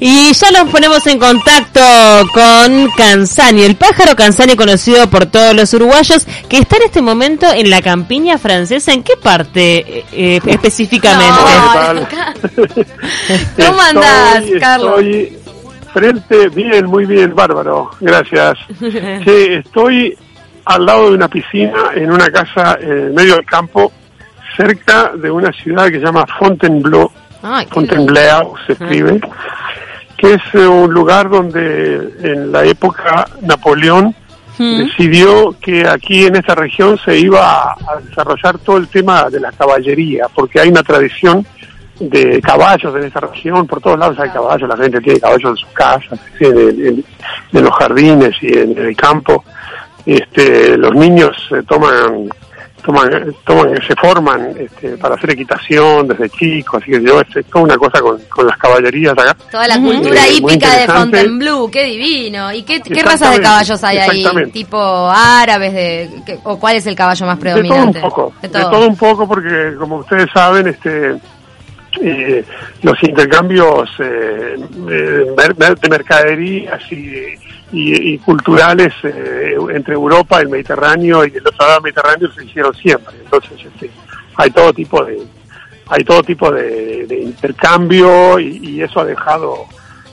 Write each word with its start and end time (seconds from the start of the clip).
Y 0.00 0.32
ya 0.32 0.50
nos 0.52 0.70
ponemos 0.70 1.04
en 1.08 1.18
contacto 1.18 1.80
con 2.32 2.88
Canzani, 2.96 3.62
el 3.62 3.74
pájaro 3.76 4.14
Canzani 4.14 4.54
conocido 4.54 5.08
por 5.10 5.26
todos 5.26 5.54
los 5.54 5.72
uruguayos, 5.74 6.24
que 6.48 6.58
está 6.58 6.76
en 6.76 6.82
este 6.84 7.02
momento 7.02 7.46
en 7.52 7.68
la 7.68 7.82
campiña 7.82 8.38
francesa. 8.38 8.92
¿En 8.92 9.02
qué 9.02 9.14
parte 9.16 9.78
eh, 9.98 10.04
eh, 10.12 10.40
específicamente? 10.46 11.40
¿Cómo 13.56 13.80
andás, 13.80 14.44
Estoy- 14.44 14.60
Carlos? 14.60 15.00
Estoy 15.00 15.38
frente, 15.92 16.48
bien, 16.50 16.86
muy 16.86 17.04
bien, 17.06 17.34
bárbaro, 17.34 17.90
gracias. 18.00 18.56
Sí, 18.80 19.46
estoy 19.50 20.16
al 20.64 20.84
lado 20.86 21.08
de 21.10 21.16
una 21.16 21.28
piscina 21.28 21.90
en 21.94 22.10
una 22.12 22.30
casa 22.30 22.78
en 22.80 23.14
medio 23.14 23.36
del 23.36 23.44
campo, 23.46 23.90
cerca 24.56 25.12
de 25.16 25.30
una 25.30 25.50
ciudad 25.52 25.86
que 25.86 25.94
se 25.98 26.04
llama 26.04 26.24
Fontainebleau, 26.38 27.10
qué 27.40 27.66
Fontainebleau 27.74 28.54
se 28.66 28.72
escribe, 28.74 29.20
que 30.18 30.34
es 30.34 30.42
eh, 30.52 30.66
un 30.66 30.92
lugar 30.92 31.30
donde 31.30 32.12
en 32.22 32.52
la 32.52 32.64
época 32.64 33.26
Napoleón 33.40 34.14
decidió 34.58 35.54
que 35.60 35.86
aquí 35.88 36.26
en 36.26 36.34
esta 36.34 36.54
región 36.56 36.98
se 37.04 37.16
iba 37.16 37.70
a, 37.72 37.76
desarrollar 38.04 38.58
todo 38.58 38.76
el 38.78 38.88
tema 38.88 39.30
de 39.30 39.38
la 39.38 39.52
caballería, 39.52 40.26
porque 40.34 40.58
hay 40.60 40.68
una 40.68 40.82
tradición 40.82 41.46
de 42.00 42.40
caballos 42.40 42.94
en 42.96 43.04
esta 43.04 43.20
región, 43.20 43.66
por 43.68 43.80
todos 43.80 43.98
lados 43.98 44.18
hay 44.18 44.30
caballos, 44.30 44.68
la 44.68 44.76
gente 44.76 45.00
tiene 45.00 45.20
caballos 45.20 45.50
en 45.50 45.56
sus 45.56 45.68
casas, 45.70 46.18
en, 46.40 46.58
en- 46.58 47.04
en 47.52 47.64
los 47.64 47.74
jardines 47.74 48.34
y 48.42 48.58
en, 48.58 48.76
el 48.76 48.96
campo. 48.96 49.44
Este, 50.04 50.76
los 50.76 50.94
niños 50.94 51.36
eh, 51.52 51.62
toman 51.68 52.28
toman, 52.84 53.34
toman, 53.44 53.74
se 53.86 53.94
forman 53.96 54.54
este, 54.58 54.96
para 54.96 55.14
hacer 55.14 55.30
equitación 55.30 56.08
desde 56.08 56.28
chicos, 56.30 56.82
así 56.82 56.92
que 56.92 57.02
yo, 57.02 57.20
es 57.20 57.46
toda 57.46 57.64
una 57.64 57.76
cosa 57.76 58.00
con, 58.00 58.18
con 58.28 58.46
las 58.46 58.56
caballerías 58.56 59.12
acá. 59.12 59.36
Toda 59.50 59.68
la 59.68 59.78
cultura 59.78 60.26
Eh, 60.26 60.32
hípica 60.34 60.76
de. 60.78 60.86
Fontainebleau, 60.86 61.70
qué 61.70 61.84
divino. 61.84 62.52
¿Y 62.52 62.62
qué, 62.62 62.80
qué 62.80 63.02
razas 63.02 63.32
de 63.36 63.40
caballos 63.42 63.82
hay 63.84 63.98
ahí? 63.98 64.24
¿Tipo 64.52 65.10
árabes? 65.10 65.72
De, 65.72 66.10
qué- 66.24 66.38
¿O 66.44 66.58
cuál 66.58 66.76
es 66.76 66.86
el 66.86 66.94
caballo 66.96 67.26
más 67.26 67.38
De 67.38 67.50
todo 67.50 67.60
un 67.60 67.68
predominante? 67.68 68.00
poco, 68.00 68.32
De 68.42 68.48
de 68.48 68.60
todo. 68.60 68.86
un 68.88 68.96
poco, 68.96 69.28
porque 69.28 69.74
como 69.78 69.96
ustedes 69.96 70.28
saben, 70.32 70.68
este 70.68 71.16
eh, 72.00 72.44
los 72.82 73.02
intercambios 73.02 73.88
eh, 73.98 74.56
eh, 74.90 75.24
de 75.36 75.88
mercaderías 75.88 76.80
y, 76.92 77.34
y- 77.72 78.14
y 78.14 78.18
culturales 78.18 78.92
eh, 79.04 79.54
entre 79.74 79.94
Europa, 79.94 80.40
el 80.40 80.48
Mediterráneo 80.48 81.24
y 81.26 81.32
el 81.36 81.46
otro 81.46 81.58
lado 81.58 81.72
del 81.74 81.82
Mediterráneo 81.82 82.30
se 82.32 82.44
hicieron 82.44 82.74
siempre. 82.74 83.14
Entonces, 83.22 83.52
este, 83.64 83.90
hay 84.36 84.50
todo 84.50 84.72
tipo 84.72 85.04
de 85.04 85.18
hay 85.90 86.04
todo 86.04 86.22
tipo 86.22 86.50
de, 86.50 87.06
de 87.06 87.18
intercambio 87.22 88.38
y, 88.38 88.58
y 88.62 88.82
eso 88.82 89.00
ha 89.00 89.04
dejado 89.06 89.64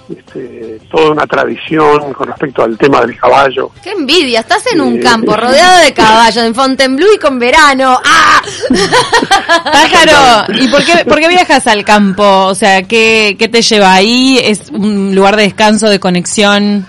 este, 0.09 0.79
toda 0.89 1.11
una 1.11 1.27
tradición 1.27 2.13
con 2.13 2.27
respecto 2.27 2.63
al 2.63 2.77
tema 2.77 3.01
del 3.01 3.17
caballo. 3.17 3.71
¡Qué 3.83 3.91
envidia! 3.91 4.39
Estás 4.39 4.63
en 4.71 4.79
un 4.79 4.97
Eh, 4.97 4.99
campo 5.01 5.35
rodeado 5.35 5.83
de 5.83 5.93
caballos, 5.93 6.45
en 6.45 6.55
Fontainebleau 6.55 7.13
y 7.13 7.17
con 7.19 7.37
verano. 7.39 7.99
¡Ah! 8.05 8.41
Pájaro, 9.63 10.53
¿y 10.53 10.67
por 10.67 10.83
qué, 10.83 11.05
por 11.05 11.19
qué 11.19 11.27
viajas 11.27 11.67
al 11.67 11.83
campo? 11.83 12.23
O 12.45 12.55
sea, 12.55 12.83
¿qué, 12.83 13.35
¿qué 13.37 13.47
te 13.47 13.61
lleva 13.61 13.93
ahí? 13.93 14.39
¿Es 14.41 14.69
un 14.71 15.13
lugar 15.15 15.35
de 15.35 15.43
descanso, 15.43 15.89
de 15.89 15.99
conexión? 15.99 16.85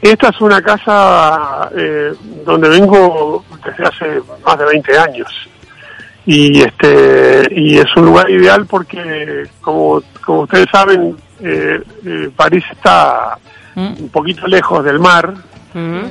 Esta 0.00 0.28
es 0.28 0.40
una 0.40 0.60
casa 0.62 1.70
eh, 1.76 2.12
donde 2.44 2.68
vengo 2.68 3.44
desde 3.64 3.84
hace 3.84 4.22
más 4.44 4.58
de 4.58 4.64
20 4.66 4.98
años. 4.98 5.48
Y 6.26 6.62
este 6.62 7.48
y 7.50 7.78
es 7.78 7.96
un 7.96 8.06
lugar 8.06 8.30
ideal 8.30 8.66
porque 8.66 9.46
como 9.60 10.02
como 10.24 10.40
ustedes 10.42 10.66
saben 10.72 11.16
eh, 11.40 11.80
eh, 12.06 12.30
París 12.34 12.64
está 12.70 13.38
un 13.76 14.08
poquito 14.08 14.46
lejos 14.46 14.84
del 14.84 15.00
mar 15.00 15.34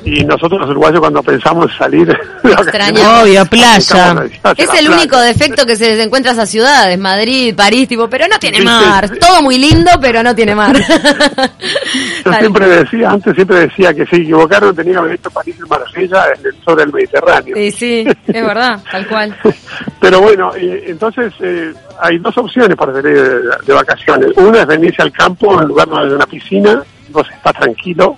y 0.03 0.25
nosotros 0.25 0.59
los 0.59 0.69
uruguayos 0.71 0.99
cuando 0.99 1.23
pensamos 1.23 1.71
en 1.71 1.77
salir. 1.77 2.19
Obvio, 2.43 3.45
playa. 3.45 4.25
Es 4.57 4.59
el 4.59 4.85
playa. 4.85 4.91
único 4.91 5.17
defecto 5.19 5.65
que 5.65 5.77
se 5.77 5.95
les 5.95 6.05
encuentra 6.05 6.31
a 6.31 6.33
esas 6.33 6.49
ciudades, 6.49 6.99
Madrid, 6.99 7.55
París, 7.55 7.87
tipo, 7.87 8.09
pero 8.09 8.27
no 8.27 8.37
tiene 8.39 8.61
mar. 8.61 9.07
sí. 9.07 9.19
Todo 9.19 9.41
muy 9.41 9.57
lindo, 9.57 9.91
pero 10.01 10.21
no 10.21 10.35
tiene 10.35 10.53
mar. 10.53 10.75
Yo 10.75 12.31
Tal 12.31 12.39
siempre 12.39 12.67
decía, 12.67 13.11
antes 13.11 13.35
siempre 13.35 13.59
decía 13.59 13.93
que 13.93 14.05
se 14.05 14.17
equivocaron, 14.17 14.75
tenía 14.75 14.93
que 14.93 14.99
haber 14.99 15.13
hecho 15.13 15.31
París 15.31 15.55
en 15.57 15.69
Marsella 15.69 16.25
en 16.37 16.45
el 16.45 16.63
sur 16.63 16.75
del 16.75 16.91
Mediterráneo. 16.91 17.55
Sí, 17.55 17.71
sí, 17.71 18.05
es 18.27 18.45
verdad, 18.45 18.79
tal 18.91 19.07
cual. 19.07 19.35
Pero 20.01 20.21
bueno, 20.21 20.51
eh, 20.55 20.85
entonces 20.87 21.33
eh, 21.39 21.73
hay 22.01 22.17
dos 22.17 22.37
opciones 22.37 22.75
para 22.75 22.91
salir 22.93 23.13
de, 23.13 23.39
de 23.65 23.73
vacaciones. 23.73 24.29
Una 24.35 24.59
es 24.61 24.67
venirse 24.67 25.01
al 25.01 25.11
campo 25.11 25.61
en 25.61 25.67
lugar 25.69 25.87
de 25.87 26.15
una 26.15 26.25
piscina, 26.25 26.83
vos 27.11 27.27
estás 27.33 27.53
tranquilo. 27.53 28.17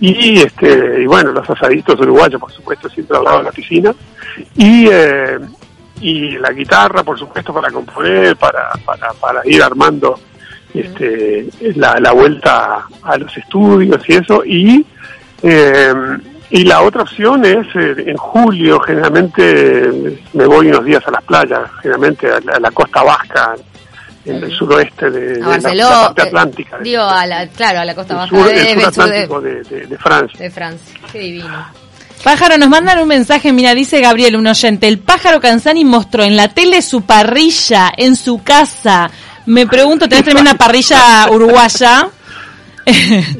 Y, 0.00 0.38
este, 0.40 1.02
y 1.02 1.06
bueno, 1.06 1.32
los 1.32 1.48
asaditos 1.48 1.98
uruguayos, 2.00 2.40
por 2.40 2.52
supuesto, 2.52 2.88
siempre 2.88 3.16
al 3.16 3.24
lado 3.24 3.38
de 3.38 3.44
la 3.44 3.52
piscina. 3.52 3.94
Y, 4.56 4.86
eh, 4.90 5.38
y 6.00 6.38
la 6.38 6.52
guitarra, 6.52 7.02
por 7.02 7.18
supuesto, 7.18 7.52
para 7.52 7.70
componer, 7.70 8.36
para, 8.36 8.70
para, 8.84 9.12
para 9.14 9.42
ir 9.44 9.62
armando 9.62 10.18
este, 10.72 11.48
la, 11.74 11.98
la 11.98 12.12
vuelta 12.12 12.86
a 13.02 13.18
los 13.18 13.36
estudios 13.36 14.00
y 14.08 14.12
eso. 14.12 14.44
Y, 14.44 14.86
eh, 15.42 15.94
y 16.50 16.64
la 16.64 16.82
otra 16.82 17.02
opción 17.02 17.44
es, 17.44 17.66
eh, 17.74 18.04
en 18.06 18.16
julio, 18.16 18.80
generalmente 18.80 20.16
me 20.32 20.46
voy 20.46 20.68
unos 20.68 20.84
días 20.84 21.06
a 21.06 21.10
las 21.10 21.24
playas, 21.24 21.70
generalmente 21.82 22.30
a 22.30 22.40
la, 22.40 22.52
a 22.52 22.60
la 22.60 22.70
costa 22.70 23.02
vasca, 23.02 23.56
en 24.24 24.42
el 24.44 24.52
suroeste 24.52 25.10
de, 25.10 25.20
de 25.34 25.40
la- 25.40 25.58
la, 25.74 25.88
parte 26.06 26.22
eh, 26.22 26.26
atlántica. 26.26 26.78
digo, 26.82 27.02
a 27.02 27.26
la, 27.26 27.46
claro, 27.48 27.80
a 27.80 27.84
la 27.84 27.94
costa 27.94 28.14
baja 28.14 28.28
sur, 28.28 28.44
de, 28.46 28.52
el 28.54 28.66
sur 28.68 28.76
de, 28.80 28.84
atlántico 28.86 29.40
de, 29.40 29.62
de- 29.62 29.86
de 29.86 29.98
Francia. 29.98 30.38
de 30.38 30.50
Francia. 30.50 30.94
Qué 31.12 31.18
divino. 31.20 31.66
Pájaro, 32.24 32.58
nos 32.58 32.68
mandan 32.68 32.98
un 32.98 33.06
mensaje, 33.08 33.52
mira, 33.52 33.74
dice 33.74 34.00
Gabriel, 34.00 34.34
un 34.36 34.46
oyente, 34.48 34.88
el 34.88 34.98
pájaro 34.98 35.40
Canzani 35.40 35.84
mostró 35.84 36.24
en 36.24 36.36
la 36.36 36.48
tele 36.48 36.82
su 36.82 37.02
parrilla 37.02 37.92
en 37.96 38.16
su 38.16 38.42
casa. 38.42 39.08
Me 39.46 39.66
pregunto, 39.66 40.08
¿tenés 40.08 40.24
tremenda 40.24 40.54
parrilla 40.54 41.28
uruguaya? 41.30 42.08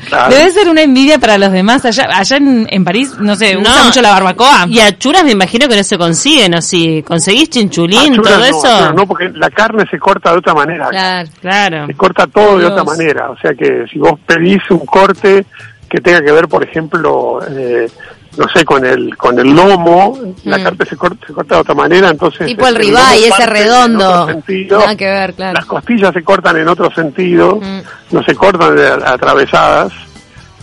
Claro. 0.09 0.35
Debe 0.35 0.51
ser 0.51 0.69
una 0.69 0.83
envidia 0.83 1.19
para 1.19 1.39
los 1.39 1.51
demás. 1.53 1.85
Allá, 1.85 2.09
allá 2.13 2.37
en, 2.37 2.67
en 2.71 2.85
París, 2.85 3.15
no 3.19 3.35
sé, 3.37 3.55
No. 3.55 3.61
usa 3.63 3.85
mucho 3.85 4.03
la 4.03 4.11
barbacoa. 4.13 4.67
Y 4.69 4.81
achuras 4.81 5.25
me 5.25 5.33
imagino 5.33 5.69
que 5.69 5.77
no 5.77 5.83
se 5.85 5.99
consiguen, 5.99 6.55
¿o 6.55 6.63
sí? 6.63 7.03
¿Conseguís 7.07 7.51
chinchulín, 7.51 8.13
Achuras 8.15 8.33
todo 8.33 8.39
no, 8.39 8.45
eso? 8.45 8.93
no, 8.95 9.07
porque 9.07 9.31
la 9.35 9.51
carne 9.51 9.85
se 9.91 9.99
corta 9.99 10.33
de 10.33 10.39
otra 10.39 10.55
manera. 10.55 10.89
Claro. 10.89 11.29
Claro. 11.41 11.87
Se 11.87 11.95
corta 11.95 12.27
todo 12.27 12.59
de 12.59 12.67
otra 12.67 12.85
manera. 12.85 13.31
O 13.31 13.39
sea 13.39 13.53
que 13.55 13.85
si 13.93 13.99
vos 13.99 14.19
pedís 14.27 14.61
un 14.71 14.81
corte 14.87 15.45
que 15.89 16.01
tenga 16.01 16.21
que 16.23 16.33
ver, 16.33 16.49
por 16.49 16.63
ejemplo, 16.65 17.41
eh, 17.51 17.89
no 18.37 18.47
sé, 18.55 18.65
con 18.65 18.85
el 18.85 19.17
con 19.17 19.39
el 19.39 19.49
lomo, 19.55 20.19
la 20.45 20.59
Mm. 20.59 20.63
carne 20.63 20.87
se 20.87 20.97
corta, 20.97 21.27
se 21.27 21.33
corta 21.33 21.55
de 21.57 21.61
otra 21.63 21.75
manera, 21.75 22.09
entonces... 22.11 22.47
Tipo 22.47 22.67
el 22.69 22.77
ribeye, 22.77 23.29
ese 23.29 23.47
redondo. 23.47 24.27
sentido. 24.27 24.79
Nada 24.81 24.97
que 24.97 25.07
ver, 25.07 25.35
claro. 25.35 25.55
Las 25.55 25.67
costillas 25.67 26.13
se 26.13 26.23
cortan 26.23 26.57
en 26.59 26.69
otro 26.69 26.91
sentido, 26.95 27.57
Mm. 27.57 27.81
no 28.15 28.23
se 28.23 28.35
cortan 28.35 28.77
de- 28.77 28.89
atravesadas. 29.05 29.93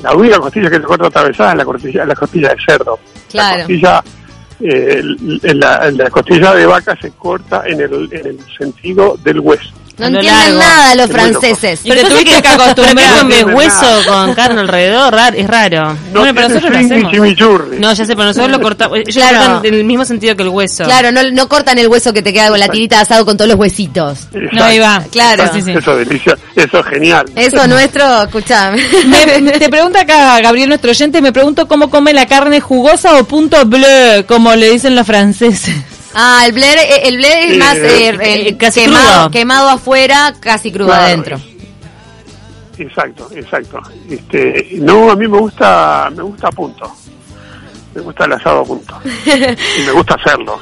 La 0.03 0.13
única 0.13 0.39
costilla 0.39 0.69
que 0.69 0.75
se 0.77 0.83
corta 0.83 1.07
atravesada 1.07 1.51
es 1.51 1.57
la 1.57 1.65
costilla, 1.65 2.05
la 2.05 2.15
costilla 2.15 2.49
de 2.49 2.55
cerdo. 2.65 2.99
Claro. 3.31 3.57
La 3.57 3.63
costilla, 3.63 4.03
eh, 4.61 5.01
el- 5.43 5.59
la, 5.59 5.91
la 5.91 6.09
costilla 6.09 6.53
de 6.53 6.65
vaca 6.65 6.95
se 7.01 7.11
corta 7.11 7.63
en 7.65 7.81
el, 7.81 8.09
en 8.11 8.27
el 8.27 8.39
sentido 8.57 9.17
del 9.23 9.39
hueso. 9.39 9.71
No 9.97 10.07
entienden 10.07 10.57
largo. 10.57 10.59
nada 10.59 10.95
los 10.95 11.09
franceses. 11.09 11.79
Y 11.83 11.89
te 11.89 12.03
tuviste 12.03 12.25
que 12.41 12.41
¿Pero 12.41 12.63
acostumbrar. 12.63 13.25
No 13.25 13.55
hueso 13.55 14.01
con 14.07 14.33
carne 14.33 14.61
alrededor? 14.61 15.13
Rar- 15.13 15.35
es 15.35 15.47
raro. 15.47 15.93
No 16.11 16.19
Bueno, 16.19 16.33
pero 16.35 16.49
nosotros 16.49 16.71
lo 16.71 16.77
hacemos. 16.79 17.13
No, 17.79 17.93
ya 17.93 18.05
sé, 18.05 18.15
pero 18.15 18.25
nosotros 18.25 18.51
lo 18.51 18.59
cortamos. 18.61 18.97
Ellos 18.99 19.15
Claro. 19.15 19.37
cortan 19.39 19.65
en 19.65 19.73
el 19.73 19.83
mismo 19.85 20.05
sentido 20.05 20.35
que 20.35 20.43
el 20.43 20.49
hueso. 20.49 20.83
Claro, 20.83 21.11
no, 21.11 21.21
no 21.31 21.47
cortan 21.47 21.77
el 21.77 21.87
hueso 21.87 22.11
que 22.13 22.21
te 22.21 22.33
queda 22.33 22.49
con 22.49 22.59
la 22.59 22.67
tirita 22.67 22.97
de 22.97 23.01
asado 23.03 23.25
con 23.25 23.37
todos 23.37 23.49
los 23.49 23.59
huesitos. 23.59 24.19
No, 24.51 24.63
ahí 24.63 24.79
va. 24.79 25.03
Claro. 25.11 25.43
Sí, 25.53 25.61
sí. 25.61 25.71
Eso 25.71 25.99
es 25.99 26.07
delicia, 26.07 26.37
eso 26.55 26.79
es 26.79 26.85
genial. 26.87 27.25
Eso 27.35 27.67
nuestro, 27.67 28.23
escuchame. 28.23 28.81
Me- 29.07 29.51
te 29.59 29.69
pregunta 29.69 30.01
acá 30.01 30.41
Gabriel, 30.41 30.69
nuestro 30.69 30.91
oyente, 30.91 31.21
me 31.21 31.31
pregunto 31.31 31.67
cómo 31.67 31.89
come 31.89 32.13
la 32.13 32.25
carne 32.25 32.59
jugosa 32.59 33.17
o 33.17 33.23
punto 33.25 33.65
bleu, 33.65 34.25
como 34.25 34.53
le 34.55 34.69
dicen 34.71 34.95
los 34.95 35.05
franceses. 35.07 35.73
Ah, 36.15 36.43
el 36.45 36.53
blé, 36.53 37.07
el 37.07 37.17
blé 37.17 37.51
es 37.51 37.57
más 37.57 37.75
eh, 37.75 38.17
eh, 38.21 38.57
casi 38.57 38.81
quemado, 38.81 39.13
crudo. 39.23 39.31
quemado 39.31 39.69
afuera, 39.69 40.33
casi 40.39 40.71
crudo 40.71 40.87
Claro. 40.87 41.03
adentro. 41.03 41.39
Exacto, 42.77 43.29
exacto. 43.35 43.79
Este, 44.09 44.69
no, 44.79 45.11
a 45.11 45.15
mí 45.15 45.27
me 45.27 45.37
gusta, 45.39 46.09
me 46.15 46.23
gusta 46.23 46.47
a 46.47 46.51
punto. 46.51 46.91
Me 47.93 48.01
gusta 48.01 48.25
el 48.25 48.33
asado 48.33 48.61
a 48.61 48.63
punto. 48.65 48.99
y 49.25 49.81
me 49.85 49.91
gusta 49.91 50.15
hacerlo, 50.15 50.59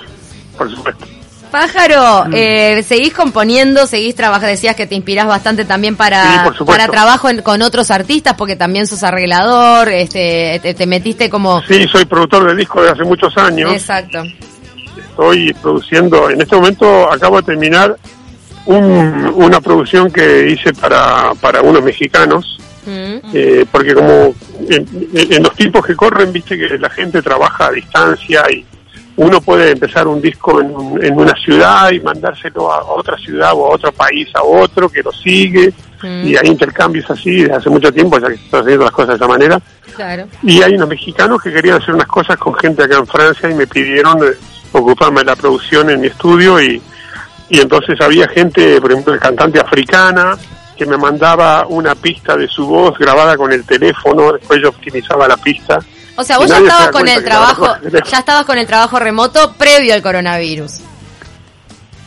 por 0.58 0.70
supuesto. 0.70 1.06
Pájaro, 1.50 2.26
Mm. 2.30 2.34
eh, 2.36 2.84
seguís 2.88 3.14
componiendo, 3.14 3.86
seguís 3.86 4.16
trabajando, 4.16 4.48
decías 4.48 4.76
que 4.76 4.88
te 4.88 4.96
inspirás 4.96 5.28
bastante 5.28 5.66
también 5.66 5.96
para, 5.96 6.52
para 6.66 6.88
trabajo 6.88 7.30
en- 7.30 7.44
con 7.44 7.62
otros 7.62 7.92
artistas, 7.92 8.34
porque 8.36 8.56
también 8.56 8.88
sos 8.88 9.04
arreglador, 9.04 9.90
este, 9.90 10.60
te, 10.64 10.74
te 10.74 10.88
metiste 10.88 11.30
como... 11.30 11.62
Sí, 11.68 11.86
soy 11.92 12.06
productor 12.06 12.48
de 12.50 12.56
disco 12.56 12.82
desde 12.82 12.94
hace 12.94 13.04
muchos 13.04 13.38
años. 13.38 13.72
Exacto. 13.72 14.24
Estoy 15.18 15.54
produciendo, 15.62 16.28
en 16.32 16.42
este 16.42 16.56
momento 16.56 17.12
acabo 17.12 17.38
de 17.38 17.44
terminar 17.44 17.96
un- 18.66 19.32
una 19.36 19.62
producción 19.62 20.10
que 20.12 20.50
hice 20.50 20.74
para, 20.74 21.34
para 21.40 21.62
unos 21.62 21.84
mexicanos, 21.84 22.58
Mm. 22.86 23.18
eh, 23.32 23.66
porque 23.72 23.94
como 23.94 24.34
en, 24.70 24.88
en- 25.14 25.44
los 25.44 25.54
tiempos 25.56 25.86
que 25.86 25.96
corren, 25.96 26.34
viste 26.34 26.58
que 26.58 26.78
la 26.80 26.90
gente 26.90 27.22
trabaja 27.22 27.68
a 27.68 27.72
distancia 27.72 28.44
y 28.52 28.66
uno 29.18 29.40
puede 29.40 29.72
empezar 29.72 30.08
un 30.08 30.20
disco 30.20 30.60
en, 30.60 30.74
en 31.04 31.14
una 31.18 31.34
ciudad 31.36 31.92
y 31.92 32.00
mandárselo 32.00 32.72
a 32.74 32.84
otra 32.84 33.16
ciudad 33.20 33.52
o 33.54 33.68
a 33.68 33.76
otro 33.76 33.92
país 33.92 34.28
a 34.34 34.42
otro 34.44 34.90
que 34.90 35.04
lo 35.04 35.12
sigue 35.12 35.72
Mm. 36.02 36.28
y 36.28 36.36
hay 36.36 36.48
intercambios 36.48 37.10
así 37.10 37.44
desde 37.44 37.54
hace 37.56 37.70
mucho 37.70 37.90
tiempo, 37.94 38.20
ya 38.20 38.28
que 38.28 38.36
se 38.36 38.44
están 38.44 38.62
haciendo 38.64 38.84
las 38.84 38.92
cosas 38.92 39.10
de 39.10 39.16
esa 39.16 39.28
manera. 39.28 39.62
Claro. 39.96 40.26
Y 40.42 40.62
hay 40.62 40.74
unos 40.74 40.90
mexicanos 40.90 41.42
que 41.42 41.54
querían 41.54 41.82
hacer 41.82 41.94
unas 41.96 42.08
cosas 42.08 42.36
con 42.38 42.54
gente 42.56 42.84
acá 42.84 42.98
en 42.98 43.08
Francia 43.08 43.50
y 43.50 43.54
me 43.54 43.66
pidieron 43.68 44.18
eh, 44.22 44.32
ocuparme 44.82 45.22
de 45.22 45.26
la 45.26 45.36
producción 45.36 45.90
en 45.90 46.02
mi 46.02 46.08
estudio 46.08 46.62
y, 46.62 46.82
y 47.50 47.60
entonces 47.60 48.00
había 48.02 48.28
gente, 48.28 48.80
por 48.82 48.92
ejemplo, 48.92 49.14
el 49.14 49.20
cantante 49.20 49.60
africana 49.60 50.38
que 50.76 50.86
me 50.86 50.98
mandaba 50.98 51.66
una 51.68 51.94
pista 51.96 52.36
de 52.36 52.48
su 52.48 52.66
voz 52.66 52.98
grabada 52.98 53.38
con 53.38 53.52
el 53.52 53.64
teléfono, 53.66 54.34
después 54.34 54.60
yo 54.62 54.70
optimizaba 54.70 55.28
la 55.28 55.38
pista. 55.38 55.78
O 56.16 56.24
sea, 56.24 56.38
vos 56.38 56.48
ya 56.48 56.58
estabas 56.58 56.90
con 56.90 57.08
el 57.08 57.24
trabajo, 57.24 57.68
el 57.84 57.92
ya 58.04 58.20
estabas 58.20 58.46
con 58.46 58.58
el 58.58 58.68
trabajo 58.68 59.00
remoto 59.00 59.54
previo 59.54 59.94
al 59.94 60.02
coronavirus. 60.02 60.80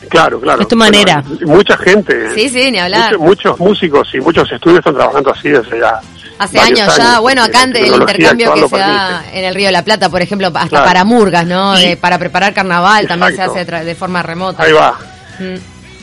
Claro, 0.09 0.39
claro. 0.39 0.61
Es 0.61 0.67
tu 0.67 0.75
manera. 0.77 1.21
Bueno, 1.25 1.47
mucha 1.57 1.77
gente, 1.77 2.33
Sí, 2.33 2.49
sí, 2.49 2.71
ni 2.71 2.79
hablar. 2.79 3.17
muchos, 3.17 3.27
muchos 3.27 3.59
músicos 3.59 4.07
y 4.13 4.19
muchos 4.19 4.49
estudios 4.51 4.79
están 4.79 4.95
trabajando 4.95 5.31
así 5.31 5.49
desde 5.49 5.79
ya. 5.79 5.99
Hace 6.39 6.59
años 6.59 6.95
ya, 6.97 7.19
bueno, 7.19 7.43
acá 7.43 7.63
el 7.63 7.87
intercambio 7.87 8.53
que 8.53 8.67
se 8.69 8.77
da 8.77 9.25
en 9.33 9.43
el 9.45 9.55
Río 9.55 9.67
de 9.67 9.71
la 9.71 9.83
Plata, 9.83 10.09
por 10.09 10.21
ejemplo, 10.21 10.47
hasta 10.47 10.67
Claro. 10.69 10.85
para 10.85 11.03
murgas, 11.03 11.45
¿no? 11.45 11.75
De- 11.75 11.97
para 11.97 12.19
preparar 12.19 12.53
carnaval 12.53 13.07
también 13.07 13.35
se 13.35 13.41
hace 13.41 13.65
de 13.65 13.95
forma 13.95 14.21
remota. 14.21 14.63
Ahí 14.63 14.71
va. 14.71 14.97
Mm. 15.39 15.55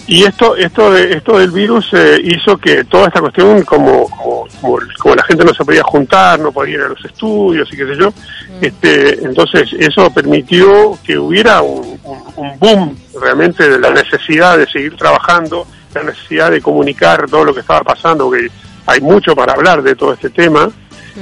Y 0.06 0.24
esto, 0.24 0.54
esto, 0.56 0.90
de, 0.92 1.14
esto 1.14 1.38
del 1.38 1.50
virus 1.50 1.88
eh, 1.94 2.20
hizo 2.22 2.58
que 2.58 2.84
toda 2.84 3.06
esta 3.06 3.20
cuestión, 3.20 3.62
como, 3.62 4.06
como, 4.10 4.46
como, 4.60 4.78
como 4.98 5.14
la 5.14 5.22
gente 5.22 5.44
no 5.46 5.54
se 5.54 5.64
podía 5.64 5.82
juntar, 5.82 6.38
no 6.40 6.52
podía 6.52 6.74
ir 6.74 6.80
a 6.82 6.88
los 6.88 7.02
estudios 7.04 7.66
y 7.72 7.76
qué 7.76 7.86
sé 7.86 7.96
yo, 7.98 8.12
este, 8.60 9.24
entonces 9.24 9.70
eso 9.78 10.10
permitió 10.10 10.98
que 11.02 11.16
hubiera 11.16 11.62
un, 11.62 11.98
un- 12.04 12.22
un 12.36 12.58
boom 12.58 12.98
realmente 13.18 13.66
de 13.68 13.78
la 13.78 13.90
necesidad 13.90 14.58
de 14.58 14.66
seguir 14.66 14.94
trabajando, 14.96 15.66
la 15.94 16.02
necesidad 16.02 16.50
de 16.50 16.60
comunicar 16.60 17.24
todo 17.30 17.44
lo 17.44 17.54
que 17.54 17.60
estaba 17.60 17.82
pasando, 17.82 18.26
porque 18.26 18.48
hay 18.86 19.00
mucho 19.00 19.34
para 19.34 19.52
hablar 19.52 19.82
de 19.82 19.94
todo 19.94 20.12
este 20.14 20.30
tema. 20.30 20.70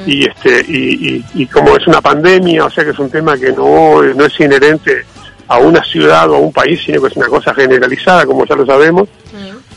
Y 0.07 0.27
este 0.27 0.65
y, 0.67 1.17
y, 1.17 1.43
y 1.43 1.47
como 1.47 1.77
es 1.77 1.87
una 1.87 2.01
pandemia, 2.01 2.65
o 2.65 2.71
sea 2.71 2.83
que 2.83 2.91
es 2.91 2.99
un 2.99 3.11
tema 3.11 3.37
que 3.37 3.53
no, 3.53 4.03
no 4.03 4.25
es 4.25 4.41
inherente 4.41 5.05
a 5.49 5.59
una 5.59 5.85
ciudad 5.85 6.31
o 6.31 6.37
a 6.37 6.39
un 6.39 6.53
país, 6.53 6.81
sino 6.85 7.03
que 7.03 7.09
es 7.09 7.17
una 7.17 7.27
cosa 7.27 7.53
generalizada, 7.53 8.25
como 8.25 8.47
ya 8.47 8.57
lo 8.57 8.65
sabemos. 8.65 9.09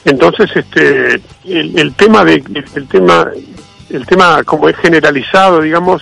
Entonces, 0.05 0.49
este, 0.55 1.15
el, 1.43 1.77
el 1.77 1.93
tema 1.95 2.23
de, 2.23 2.41
el 2.75 2.87
tema, 2.87 3.27
el 3.89 4.05
tema 4.05 4.41
como 4.43 4.69
es 4.69 4.77
generalizado, 4.77 5.61
digamos, 5.61 6.01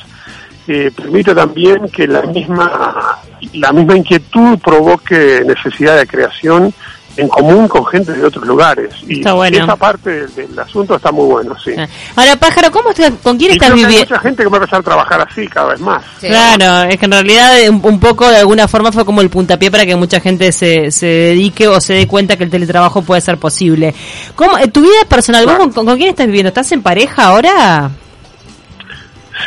eh, 0.67 0.91
permite 0.95 1.33
también 1.33 1.89
que 1.89 2.07
la 2.07 2.21
misma, 2.21 3.19
la 3.53 3.71
misma 3.73 3.97
inquietud 3.97 4.59
provoque 4.59 5.43
necesidad 5.45 5.97
de 5.97 6.07
creación 6.07 6.73
en 7.15 7.27
común 7.27 7.67
con 7.67 7.85
gente 7.85 8.11
de 8.13 8.25
otros 8.25 8.45
lugares. 8.45 8.89
Y 9.07 9.19
Está 9.19 9.33
bueno. 9.33 9.63
esa 9.63 9.75
parte 9.75 10.09
del, 10.09 10.33
del 10.35 10.59
asunto 10.59 10.95
está 10.95 11.11
muy 11.11 11.25
bueno, 11.25 11.55
sí. 11.63 11.71
Ahora, 12.15 12.35
Pájaro, 12.37 12.71
¿cómo 12.71 12.89
estás, 12.89 13.11
¿con 13.21 13.37
quién 13.37 13.51
Y 13.51 13.53
estás 13.53 13.69
que 13.69 13.73
hay 13.75 13.85
viviendo? 13.85 14.05
mucha 14.09 14.19
gente 14.21 14.43
que 14.43 14.49
va 14.49 14.57
a 14.57 14.59
empezar 14.61 14.79
a 14.79 14.83
trabajar 14.83 15.27
así 15.29 15.47
cada 15.47 15.67
vez 15.67 15.79
más. 15.79 16.03
Sí. 16.19 16.27
Claro, 16.27 16.89
es 16.89 16.97
que 16.97 17.05
en 17.05 17.11
realidad 17.11 17.59
eh, 17.59 17.69
un, 17.69 17.81
un 17.83 17.99
poco 17.99 18.27
de 18.29 18.37
alguna 18.37 18.67
forma 18.67 18.91
fue 18.91 19.05
como 19.05 19.21
el 19.21 19.29
puntapié 19.29 19.69
para 19.69 19.85
que 19.85 19.95
mucha 19.95 20.19
gente 20.19 20.51
se, 20.51 20.91
se 20.91 21.05
dedique 21.05 21.67
o 21.67 21.79
se 21.79 21.93
dé 21.93 22.07
cuenta 22.07 22.35
que 22.37 22.43
el 22.45 22.49
teletrabajo 22.49 23.01
puede 23.01 23.21
ser 23.21 23.37
posible. 23.37 23.93
¿Cómo, 24.35 24.57
eh, 24.57 24.67
¿Tu 24.67 24.81
vida 24.81 25.05
personal, 25.07 25.45
vos 25.45 25.55
con, 25.57 25.71
con 25.85 25.97
quién 25.97 26.09
estás 26.09 26.25
viviendo? 26.25 26.49
¿Estás 26.49 26.71
en 26.71 26.81
pareja 26.81 27.25
ahora? 27.25 27.91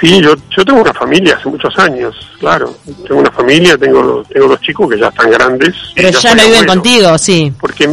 Sí, 0.01 0.21
yo, 0.21 0.35
yo 0.57 0.65
tengo 0.65 0.83
una 0.83 0.93
familia 0.93 1.37
hace 1.39 1.49
muchos 1.49 1.77
años, 1.79 2.15
claro. 2.39 2.75
Tengo 3.07 3.21
una 3.21 3.31
familia, 3.31 3.79
tengo, 3.79 4.23
tengo 4.29 4.49
dos 4.49 4.61
chicos 4.61 4.91
que 4.91 4.99
ya 4.99 5.09
están 5.09 5.31
grandes. 5.31 5.75
Pero 5.95 6.11
ya 6.11 6.35
no 6.35 6.43
viven 6.45 6.67
contigo, 6.67 7.17
sí. 7.19 7.53
Porque, 7.59 7.89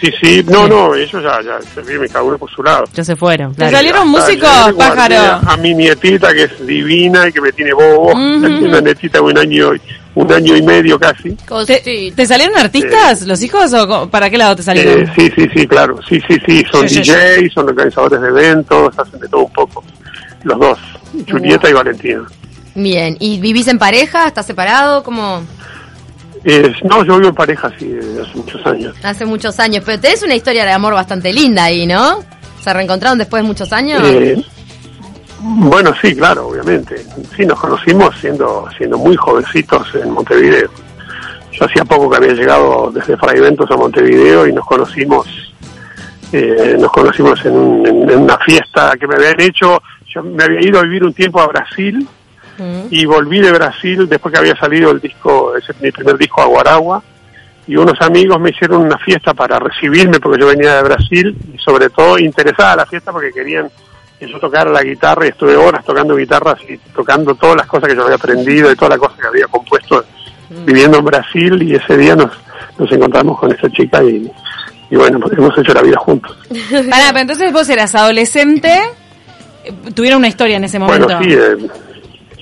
sí, 0.00 0.10
sí, 0.20 0.44
no, 0.48 0.66
no, 0.66 0.94
ellos 0.94 1.22
ya, 1.22 1.40
ya 1.42 1.58
se 1.74 1.80
viven 1.82 2.08
cada 2.08 2.24
uno 2.24 2.38
por 2.38 2.50
su 2.50 2.62
lado. 2.62 2.84
Ya 2.92 3.04
se 3.04 3.14
fueron. 3.14 3.52
¿Te 3.52 3.58
claro. 3.58 3.76
salieron 3.76 4.08
músicos, 4.08 4.50
yo 4.68 4.76
pájaro? 4.76 5.40
A 5.46 5.56
mi 5.58 5.74
nietita 5.74 6.32
que 6.32 6.44
es 6.44 6.66
divina 6.66 7.28
y 7.28 7.32
que 7.32 7.40
me 7.40 7.52
tiene 7.52 7.72
bobo, 7.72 8.12
Ujú. 8.12 8.16
una 8.66 8.80
nietita 8.80 9.18
de 9.18 9.24
un 9.24 9.38
año, 9.38 9.74
y- 9.74 9.80
un 10.14 10.32
año 10.32 10.56
y 10.56 10.62
medio 10.62 10.98
casi. 10.98 11.36
¿Te, 11.66 12.26
salieron 12.26 12.58
artistas 12.58 13.22
los 13.22 13.42
hijos 13.42 13.72
o 13.72 14.08
para 14.10 14.28
qué 14.28 14.38
lado 14.38 14.56
te 14.56 14.62
salieron? 14.62 15.02
Eh, 15.02 15.12
sí, 15.16 15.32
sí, 15.34 15.48
sí, 15.54 15.66
claro, 15.66 15.98
sí, 16.06 16.20
sí, 16.28 16.36
sí, 16.46 16.64
son 16.70 16.88
sí, 16.88 17.00
DJs, 17.00 17.52
son 17.52 17.68
organizadores 17.68 18.20
de 18.20 18.28
eventos, 18.28 18.98
hacen 18.98 19.20
de 19.20 19.28
todo 19.28 19.44
un 19.44 19.52
poco, 19.52 19.82
los 20.44 20.58
dos, 20.58 20.78
Julieta 21.30 21.68
y 21.70 21.72
Valentina. 21.72 22.22
Bien, 22.74 23.16
¿y 23.20 23.38
vivís 23.40 23.68
en 23.68 23.78
pareja? 23.78 24.26
¿Estás 24.26 24.46
separado? 24.46 25.02
¿Cómo? 25.02 25.42
Eh, 26.44 26.72
no, 26.84 27.04
yo 27.04 27.16
vivo 27.18 27.28
en 27.28 27.34
pareja 27.34 27.70
sí, 27.78 27.92
hace 28.20 28.36
muchos 28.36 28.66
años. 28.66 28.96
Hace 29.02 29.24
muchos 29.26 29.60
años, 29.60 29.82
pero 29.86 30.00
tenés 30.00 30.22
una 30.22 30.34
historia 30.34 30.64
de 30.64 30.72
amor 30.72 30.94
bastante 30.94 31.32
linda 31.32 31.64
ahí, 31.64 31.86
¿no? 31.86 32.18
¿Se 32.62 32.72
reencontraron 32.72 33.18
después 33.18 33.42
de 33.42 33.46
muchos 33.46 33.72
años? 33.72 34.02
Eh, 34.04 34.42
bueno, 35.40 35.92
sí, 36.00 36.14
claro, 36.16 36.48
obviamente. 36.48 37.04
Sí, 37.36 37.44
nos 37.44 37.58
conocimos 37.60 38.14
siendo 38.20 38.66
siendo 38.76 38.96
muy 38.98 39.16
jovencitos 39.16 39.86
en 39.94 40.10
Montevideo. 40.10 40.70
Yo 41.52 41.66
hacía 41.66 41.84
poco 41.84 42.08
que 42.10 42.16
había 42.16 42.32
llegado 42.32 42.90
desde 42.92 43.16
Fraiventos 43.16 43.70
a 43.70 43.76
Montevideo 43.76 44.46
y 44.46 44.52
nos 44.52 44.64
conocimos 44.66 45.26
eh, 46.32 46.76
nos 46.80 46.90
conocimos 46.92 47.44
en, 47.44 47.84
en- 47.86 48.10
en 48.10 48.18
una 48.20 48.38
fiesta 48.38 48.94
que 48.98 49.06
me 49.06 49.16
habían 49.16 49.38
hecho. 49.40 49.82
Yo 50.14 50.22
me 50.22 50.44
había 50.44 50.60
ido 50.60 50.78
a 50.78 50.82
vivir 50.82 51.04
un 51.04 51.12
tiempo 51.14 51.40
a 51.40 51.46
Brasil 51.46 52.06
Mm. 52.58 52.86
y 52.90 53.06
volví 53.06 53.40
de 53.40 53.52
Brasil 53.52 54.08
después 54.08 54.32
que 54.32 54.38
había 54.38 54.56
salido 54.56 54.90
el 54.90 55.00
disco, 55.00 55.56
ese, 55.56 55.72
mi 55.80 55.90
primer 55.90 56.18
disco 56.18 56.42
Aguaragua. 56.42 57.02
Y 57.66 57.76
unos 57.76 58.00
amigos 58.00 58.40
me 58.40 58.50
hicieron 58.50 58.82
una 58.82 58.98
fiesta 58.98 59.32
para 59.34 59.58
recibirme 59.58 60.18
porque 60.18 60.40
yo 60.40 60.48
venía 60.48 60.76
de 60.76 60.82
Brasil 60.82 61.36
y 61.54 61.58
sobre 61.58 61.88
todo 61.90 62.18
interesada 62.18 62.76
la 62.76 62.86
fiesta 62.86 63.12
porque 63.12 63.30
querían 63.30 63.70
que 64.18 64.28
yo 64.28 64.38
tocara 64.40 64.70
la 64.70 64.82
guitarra 64.82 65.26
y 65.26 65.28
estuve 65.30 65.56
horas 65.56 65.84
tocando 65.84 66.16
guitarras 66.16 66.58
y 66.68 66.76
tocando 66.92 67.34
todas 67.36 67.56
las 67.56 67.66
cosas 67.66 67.88
que 67.88 67.96
yo 67.96 68.02
había 68.02 68.16
aprendido 68.16 68.70
y 68.70 68.74
todas 68.74 68.90
las 68.90 68.98
cosas 68.98 69.18
que 69.20 69.26
había 69.28 69.46
compuesto 69.46 70.04
viviendo 70.66 70.98
en 70.98 71.04
Brasil 71.04 71.62
y 71.62 71.76
ese 71.76 71.96
día 71.96 72.16
nos, 72.16 72.32
nos 72.78 72.90
encontramos 72.92 73.38
con 73.38 73.52
esa 73.52 73.70
chica 73.70 74.02
y, 74.02 74.30
y 74.90 74.96
bueno, 74.96 75.20
pues 75.20 75.32
hemos 75.38 75.56
hecho 75.56 75.72
la 75.72 75.82
vida 75.82 75.98
juntos. 75.98 76.36
Pará, 76.90 77.06
pero 77.08 77.20
entonces 77.20 77.52
vos 77.52 77.68
eras 77.68 77.94
adolescente, 77.94 78.76
tuvieron 79.94 80.18
una 80.18 80.28
historia 80.28 80.56
en 80.56 80.64
ese 80.64 80.78
momento. 80.78 81.06
Bueno, 81.06 81.22
sí, 81.22 81.32
eh, 81.32 81.68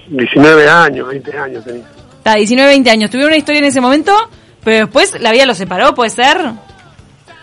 19 0.08 0.68
años, 0.68 1.08
20 1.08 1.38
años 1.38 1.64
tenía. 1.64 1.84
Está, 2.18 2.34
19, 2.34 2.68
20 2.70 2.90
años, 2.90 3.10
tuvieron 3.10 3.30
una 3.30 3.36
historia 3.38 3.58
en 3.60 3.64
ese 3.66 3.80
momento, 3.80 4.12
pero 4.64 4.86
después 4.86 5.20
la 5.20 5.32
vida 5.32 5.46
los 5.46 5.56
separó, 5.56 5.94
¿puede 5.94 6.10
ser? 6.10 6.36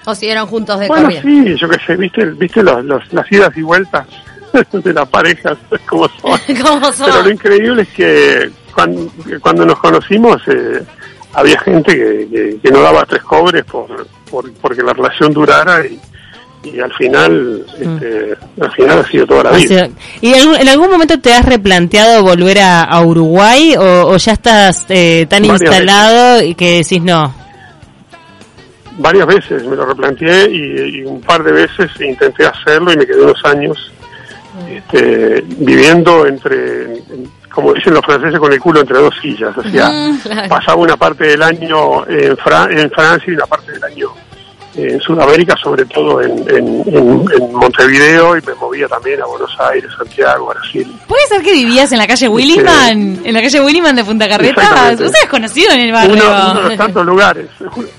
¿O 0.05 0.15
siguieron 0.15 0.47
juntos 0.47 0.79
de 0.79 0.87
Bueno, 0.87 1.09
sí, 1.21 1.55
yo 1.57 1.67
qué 1.69 1.77
sé, 1.85 1.95
viste, 1.95 2.25
viste 2.25 2.63
los, 2.63 2.83
los- 2.85 3.11
las 3.13 3.29
idas 3.31 3.55
y 3.57 3.61
vueltas 3.61 4.05
de 4.71 4.93
las 4.93 5.07
parejas, 5.09 5.57
como 5.87 6.07
son. 6.07 6.39
¿Cómo 6.61 6.93
son? 6.93 7.07
Pero 7.11 7.23
lo 7.23 7.29
increíble 7.31 7.81
es 7.83 7.89
que 7.89 8.49
cuando, 8.73 9.11
que 9.27 9.39
cuando 9.39 9.65
nos 9.65 9.79
conocimos 9.79 10.41
eh, 10.47 10.81
había 11.33 11.59
gente 11.59 11.93
que, 11.95 12.27
que- 12.31 12.59
que 12.63 12.71
no 12.71 12.81
daba 12.81 13.05
tres 13.05 13.23
cobres 13.23 13.65
por, 13.65 14.07
por- 14.29 14.51
porque 14.53 14.81
la 14.83 14.93
relación 14.93 15.33
durara 15.33 15.85
y, 15.85 15.99
y 16.63 16.79
al 16.79 16.91
final, 16.93 17.65
este, 17.79 18.35
al 18.59 18.71
final 18.73 18.99
ha 18.99 19.07
sido 19.07 19.25
toda 19.27 19.43
la 19.45 19.51
vida. 19.51 19.89
¿Y 20.21 20.33
en 20.33 20.39
algún, 20.39 20.55
en 20.55 20.67
algún 20.69 20.89
momento 20.91 21.19
te 21.19 21.33
has 21.33 21.45
replanteado 21.45 22.23
volver 22.23 22.59
a, 22.59 22.83
a 22.83 23.01
Uruguay 23.05 23.75
o, 23.77 24.07
o 24.09 24.17
ya 24.17 24.33
estás 24.33 24.85
eh, 24.89 25.25
tan 25.29 25.43
Varias 25.43 25.61
instalado 25.61 26.43
y 26.43 26.55
que 26.55 26.79
decís 26.79 27.01
no? 27.01 27.33
Varias 28.99 29.27
veces 29.27 29.63
me 29.63 29.75
lo 29.75 29.85
replanteé 29.85 30.49
y, 30.49 30.99
y 30.99 31.03
un 31.05 31.21
par 31.21 31.43
de 31.43 31.51
veces 31.51 31.89
intenté 32.01 32.45
hacerlo 32.47 32.91
y 32.91 32.97
me 32.97 33.05
quedé 33.05 33.21
unos 33.21 33.45
años 33.45 33.91
este, 34.67 35.43
viviendo 35.45 36.25
entre, 36.25 36.83
en- 36.97 37.37
como 37.53 37.73
dicen 37.73 37.93
los 37.93 38.03
franceses, 38.05 38.39
con 38.39 38.51
el 38.53 38.59
culo 38.59 38.81
entre 38.81 38.97
dos 38.99 39.13
sillas. 39.21 39.55
O 39.57 39.63
sea, 39.63 39.89
Mm, 39.89 40.17
claro. 40.19 40.49
pasaba 40.49 40.81
una 40.81 40.97
parte 40.97 41.25
del 41.25 41.41
año 41.43 42.07
en, 42.07 42.35
Fra- 42.37 42.67
en 42.71 42.89
Francia 42.91 43.31
y 43.31 43.35
una 43.35 43.45
parte 43.45 43.71
del 43.71 43.83
año 43.83 44.09
en 44.77 44.99
Sudamérica, 45.01 45.55
sobre 45.61 45.85
todo 45.85 46.21
en, 46.21 46.31
en- 46.49 46.83
en- 46.87 47.25
en 47.33 47.51
Montevideo, 47.53 48.37
y 48.37 48.41
me 48.45 48.53
movía 48.55 48.87
también 48.87 49.21
a 49.21 49.25
Buenos 49.25 49.51
Aires, 49.59 49.89
Santiago, 49.97 50.47
Brasil. 50.47 50.91
¿Puede 51.07 51.25
ser 51.27 51.41
que 51.41 51.51
vivías 51.51 51.91
en 51.91 51.97
la 51.97 52.07
calle 52.07 52.27
Williman? 52.27 53.19
¿En 53.23 53.33
la 53.33 53.41
calle 53.41 53.59
Williman 53.61 53.95
de 53.95 54.03
Punta 54.03 54.29
Carretas? 54.29 54.99
Vos 54.99 55.11
eres 55.15 55.29
conocido 55.29 55.71
en 55.73 55.79
el 55.81 55.91
barrio. 55.91 56.13
Uno, 56.13 56.51
uno 56.51 56.61
de 56.61 56.69
los 56.69 56.77
tantos 56.77 57.05
lugares, 57.05 57.47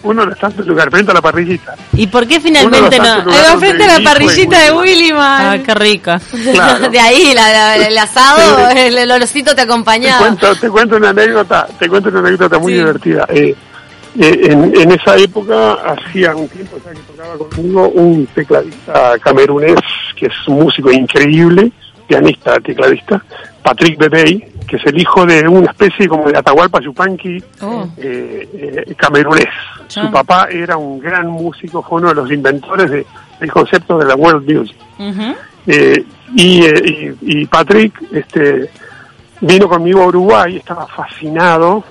uno 0.03 0.21
de 0.23 0.27
los 0.29 0.39
tantos 0.39 0.67
lugares, 0.67 0.91
frente 0.93 1.11
a 1.11 1.15
la 1.15 1.21
parrillita. 1.23 1.75
¿Y 1.95 2.07
por 2.07 2.27
qué 2.27 2.41
finalmente 2.41 2.99
no? 2.99 3.05
Ahí 3.33 3.59
frente 3.59 3.85
a 3.85 3.87
la 3.87 3.93
donde 3.95 4.11
parrillita 4.11 4.61
de 4.63 4.73
Williman. 4.73 5.43
Ah, 5.61 5.63
qué 5.65 5.75
rica. 5.75 6.21
Claro. 6.53 6.89
de 6.91 7.01
ahí, 7.01 7.35
la- 7.35 7.51
la- 7.53 7.87
el 7.89 7.99
asado, 7.99 8.69
el, 8.71 8.97
el 8.99 9.11
olorcito 9.11 9.51
te 9.51 9.57
Te 9.57 9.63
acompañaba. 9.63 10.19
cuento, 10.19 10.55
te 10.57 10.69
cuento 10.71 10.97
una 10.97 11.11
anécdota, 11.11 11.67
te 11.79 11.89
cuento 11.89 12.09
una 12.11 12.21
anécdota 12.21 12.59
muy 12.59 12.73
Sí. 12.73 12.79
divertida. 12.79 13.27
Eh, 13.29 13.39
Eh, 13.39 13.57
en, 14.21 14.75
en 14.77 14.93
esa 14.93 15.17
época, 15.17 15.75
hacía 15.75 16.35
un 16.35 16.49
tiempo 16.49 16.77
ya 16.85 16.91
que 16.93 17.01
tocaba 17.01 17.39
conmigo 17.39 17.89
un 17.91 18.27
tecladista 18.35 19.19
camerunés 19.21 19.77
que 20.17 20.27
es 20.27 20.49
un 20.49 20.61
músico 20.61 20.91
increíble, 20.91 21.71
pianista, 22.07 22.59
tecladista, 22.61 23.23
Patrick 23.63 23.99
Bebey, 23.99 24.45
que 24.67 24.77
es 24.77 24.87
el 24.87 24.99
hijo 25.01 25.25
de 25.27 25.47
una 25.47 25.71
especie 25.71 26.09
como 26.09 26.29
de 26.31 26.37
Atahualpa 26.39 26.81
Yupanqui 26.81 27.43
Oh. 27.61 27.87
eh, 27.97 28.49
eh, 28.89 28.95
camerunés. 28.97 29.47
Ah. 29.79 29.85
Su 29.89 30.11
papá 30.11 30.49
era 30.51 30.77
un 30.77 30.99
gran 30.99 31.29
músico, 31.29 31.83
fue 31.83 32.01
uno 32.01 32.09
de 32.09 32.15
los 32.17 32.31
inventores 32.33 32.91
de- 32.91 33.07
del 33.41 33.53
concepto 33.53 33.99
de 33.99 34.05
la 34.07 34.17
world 34.17 34.51
music. 34.51 34.77
Ujú. 34.99 35.35
Eh, 35.67 36.05
y, 36.35 36.63
eh, 36.65 37.15
y- 37.23 37.43
y 37.43 37.47
Patrick 37.47 37.93
este, 38.13 38.71
vino 39.41 39.69
conmigo 39.69 40.03
a 40.03 40.07
Uruguay, 40.07 40.57
estaba 40.57 40.87
fascinado 40.89 41.85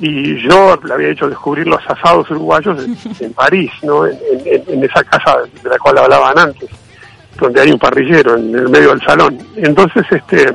y 0.00 0.40
yo 0.48 0.78
le 0.84 0.94
había 0.94 1.08
hecho 1.08 1.28
descubrir 1.28 1.66
los 1.66 1.80
asados 1.88 2.30
uruguayos 2.30 2.84
en, 2.84 2.96
en 3.20 3.32
París, 3.32 3.70
¿no? 3.82 4.06
En, 4.06 4.16
en- 4.44 4.62
en 4.68 4.84
esa 4.84 5.02
casa 5.04 5.38
de 5.62 5.68
la 5.68 5.78
cual 5.78 5.98
hablaban 5.98 6.38
antes, 6.38 6.68
donde 7.38 7.60
hay 7.60 7.70
un 7.72 7.78
parrillero 7.78 8.36
en 8.36 8.54
el 8.54 8.68
medio 8.68 8.90
del 8.90 9.00
salón. 9.02 9.38
Entonces, 9.56 10.04
este, 10.10 10.54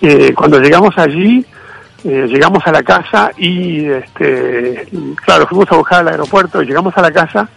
eh, 0.00 0.32
cuando 0.34 0.58
llegamos 0.60 0.96
allí, 0.98 1.44
eh, 2.04 2.26
llegamos 2.28 2.66
a 2.66 2.72
la 2.72 2.82
casa 2.82 3.30
y, 3.36 3.86
este, 3.86 4.86
claro, 5.24 5.46
fuimos 5.46 5.70
a 5.72 5.76
buscar 5.76 6.00
al 6.00 6.08
aeropuerto 6.08 6.62
y 6.62 6.66
llegamos 6.66 6.96
a 6.96 7.02
la 7.02 7.10
casa 7.10 7.48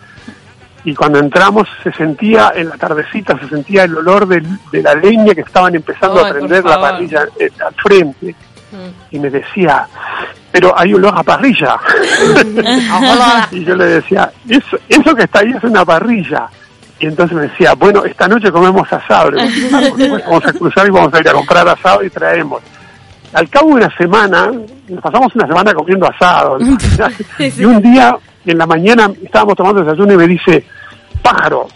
y 0.86 0.96
cuando 0.96 1.20
entramos 1.20 1.68
se 1.84 1.92
sentía 1.92 2.54
en 2.56 2.70
la 2.70 2.78
tardecita 2.78 3.38
se 3.38 3.50
sentía 3.50 3.84
el 3.84 3.98
olor 3.98 4.26
de 4.28 4.82
la 4.82 4.96
leña 4.96 5.36
que 5.36 5.42
estaban 5.42 5.76
empezando 5.76 6.24
Ay, 6.24 6.32
a 6.32 6.34
prender 6.34 6.64
la 6.64 6.80
parrilla 6.80 7.28
eh, 7.38 7.50
al 7.66 7.74
frente 7.76 8.34
y 9.12 9.20
me 9.20 9.30
decía 9.30 9.88
pero 10.52 10.74
hay 10.78 10.94
olor 10.94 11.14
a 11.16 11.24
parrilla 11.24 11.78
y 13.52 13.64
yo 13.64 13.76
le 13.76 13.86
decía 13.86 14.32
eso, 14.48 14.78
eso 14.88 15.16
que 15.16 15.24
está 15.24 15.40
ahí 15.40 15.52
es 15.56 15.64
una 15.64 15.86
parrilla 15.86 16.48
y 17.00 17.06
entonces 17.06 17.36
me 17.36 17.44
decía 17.44 17.74
bueno 17.74 18.04
esta 18.06 18.28
noche 18.28 18.52
comemos 18.52 18.92
asado 18.92 19.32
Le 19.32 19.48
digo, 19.48 19.70
"Ah, 19.78 19.80
por 19.90 20.00
supuesto, 20.00 20.30
vamos 20.30 20.46
a 20.46 20.54
cruzar 20.54 20.88
y 20.88 20.92
vamos 20.92 21.14
a 21.14 21.20
ir 21.20 21.30
a 21.30 21.34
comprar 21.34 21.68
asado 21.70 22.04
y 22.04 22.10
traemos 22.10 22.62
al 23.34 23.48
cabo 23.50 23.68
de 23.70 23.74
una 23.76 23.96
semana, 23.96 24.52
nos 24.88 25.02
pasamos 25.02 25.36
una 25.36 25.46
semana 25.48 25.74
comiendo 25.74 26.08
asado. 26.10 26.58
y 27.40 27.64
un 27.64 27.82
día, 27.82 28.18
en 28.46 28.58
la 28.58 28.66
mañana, 28.66 29.12
estábamos 29.24 29.56
tomando 29.56 29.84
desayuno 29.84 30.14
y 30.14 30.18
me 30.18 30.28
dice, 30.28 30.66
pájaro, 31.22 31.68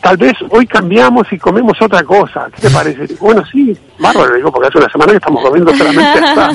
tal 0.00 0.16
vez 0.16 0.32
hoy 0.50 0.66
cambiamos 0.66 1.32
y 1.32 1.38
comemos 1.38 1.80
otra 1.80 2.02
cosa. 2.02 2.48
¿Qué 2.54 2.62
te 2.62 2.70
parece? 2.70 3.14
Bueno, 3.20 3.44
sí, 3.50 3.76
bárbaro, 3.98 4.30
le 4.32 4.38
digo, 4.38 4.50
porque 4.50 4.68
hace 4.68 4.78
una 4.78 4.90
semana 4.90 5.12
que 5.12 5.18
estamos 5.18 5.44
comiendo 5.44 5.72
solamente 5.76 6.18
asado. 6.24 6.54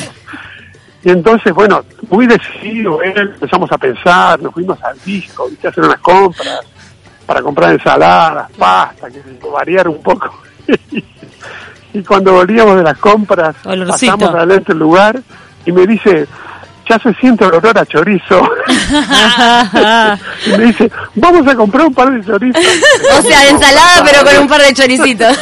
Y 1.08 1.10
entonces, 1.10 1.54
bueno, 1.54 1.86
muy 2.10 2.28
decidido, 2.28 3.02
él, 3.02 3.18
empezamos 3.34 3.72
a 3.72 3.78
pensar, 3.78 4.42
nos 4.42 4.54
fuimos 4.54 4.78
al 4.84 5.00
disco, 5.06 5.48
¿viste? 5.50 5.68
a 5.68 5.70
hacer 5.70 5.86
unas 5.86 6.02
compras, 6.02 6.60
para 7.26 7.42
comprar 7.42 7.72
ensaladas, 7.72 8.52
pasta, 8.58 9.10
que 9.10 9.22
variar 9.50 9.88
un 9.88 10.04
poco. 10.04 10.38
y 11.94 12.04
cuando 12.04 12.34
volvíamos 12.34 12.76
de 12.76 12.84
las 12.84 12.98
compras, 12.98 13.56
Olorcito. 13.64 14.18
pasamos 14.18 14.36
adelante 14.36 14.74
del 14.74 14.80
lugar 14.80 15.22
y 15.66 15.72
me 15.72 15.88
dice, 15.88 16.28
ya 16.90 17.00
se 17.00 17.14
siente 17.16 17.46
el 17.46 17.54
olor 17.54 17.78
a 17.78 17.86
chorizo. 17.86 18.42
y 20.46 20.50
me 20.52 20.66
dice, 20.66 20.92
vamos 21.16 21.48
a 21.48 21.56
comprar 21.56 21.86
un 21.88 21.94
par 21.94 22.12
de 22.12 22.26
chorizos. 22.26 22.64
O 23.18 23.22
sea, 23.22 23.42
de 23.42 23.50
ensalada, 23.50 24.04
pero 24.04 24.24
con 24.24 24.38
un 24.44 24.48
par 24.48 24.62
de 24.62 24.74
choricitos. 24.74 25.38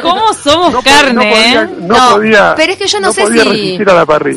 ¿Cómo 0.00 0.32
somos 0.34 0.72
No 0.72 0.82
carne, 0.82 1.12
no 1.12 1.20
podía, 1.22 1.64
no 1.64 1.86
No, 1.96 2.10
podía- 2.16 2.54
pero 2.56 2.72
es 2.72 2.78
que 2.78 2.86
yo 2.86 3.00
no 3.00 3.12
sé 3.12 3.26
si-. 3.28 3.78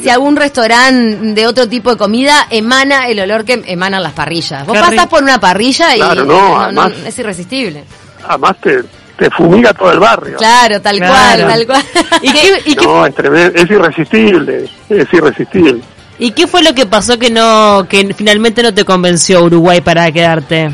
Si 0.01 0.09
algún 0.09 0.35
restaurante 0.35 1.33
de 1.33 1.47
otro 1.47 1.67
tipo 1.69 1.91
de 1.91 1.97
comida 1.97 2.47
emana 2.49 3.07
el 3.07 3.19
olor 3.19 3.45
que 3.45 3.61
emanan 3.67 4.03
las 4.03 4.13
parrillas. 4.13 4.65
Vos 4.65 4.73
Qué 4.73 4.79
pasás 4.79 4.91
rico. 4.91 5.09
por 5.09 5.23
una 5.23 5.39
parrilla 5.39 5.95
y 5.95 5.99
Claro, 5.99 6.25
no, 6.25 6.59
además- 6.59 6.93
es 7.05 7.17
irresistible. 7.19 7.83
Además 8.27 8.55
te, 8.61 8.83
te 9.17 9.29
fumiga 9.29 9.73
todo 9.73 9.91
el 9.91 9.99
barrio. 9.99 10.37
Claro, 10.37 10.81
tal 10.81 10.97
Claro. 10.97 11.45
cual, 11.45 11.47
tal 11.47 11.65
cual. 11.67 11.83
¿Y 12.21 12.31
qué, 12.33 12.61
y 12.65 12.75
qué- 12.75 12.85
No, 12.85 13.05
es 13.05 13.15
tremendo, 13.15 13.59
es 13.59 13.69
irresistible, 13.69 14.69
es 14.89 15.13
irresistible. 15.13 15.81
Y 16.19 16.31
qué 16.31 16.48
fue 16.48 16.63
lo 16.63 16.74
que 16.74 16.86
pasó 16.86 17.17
que 17.19 17.29
no 17.29 17.86
que 17.89 18.13
finalmente 18.13 18.63
no 18.63 18.74
te 18.74 18.86
convenció 18.86 19.43
Uruguay 19.43 19.81
para 19.81 20.12
quedarte? 20.12 20.72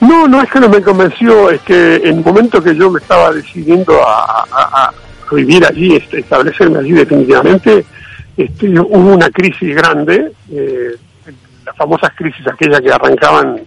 No, 0.00 0.28
no 0.28 0.40
es 0.42 0.48
que 0.50 0.60
no 0.60 0.68
me 0.68 0.80
convenció, 0.80 1.50
es 1.50 1.60
que 1.62 1.96
en 1.96 2.18
el 2.18 2.24
momento 2.24 2.62
que 2.62 2.74
yo 2.76 2.88
me 2.90 3.00
estaba 3.00 3.32
decidiendo 3.32 4.00
a, 4.06 4.44
a- 4.50 4.84
a 4.84 5.34
vivir 5.34 5.64
allí, 5.66 5.96
este, 5.96 6.20
establecerme 6.20 6.78
allí 6.78 6.92
definitivamente, 6.92 7.84
este, 8.36 8.68
hubo 8.80 9.14
una 9.14 9.28
crisis 9.30 9.74
grande, 9.74 10.32
eh, 10.52 10.94
las 11.66 11.76
famosas 11.76 12.12
crisis 12.16 12.46
aquellas 12.46 12.80
que 12.80 12.90
arrancaban 12.92 13.60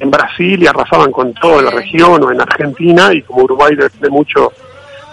en 0.00 0.10
Brasil 0.10 0.62
y 0.62 0.66
arrasaban 0.66 1.12
con 1.12 1.34
toda 1.34 1.62
la 1.62 1.70
región 1.70 2.22
o 2.24 2.32
en 2.32 2.40
Argentina 2.40 3.12
y 3.12 3.22
como 3.22 3.44
Uruguay 3.44 3.76
depende 3.76 4.08
mucho 4.08 4.52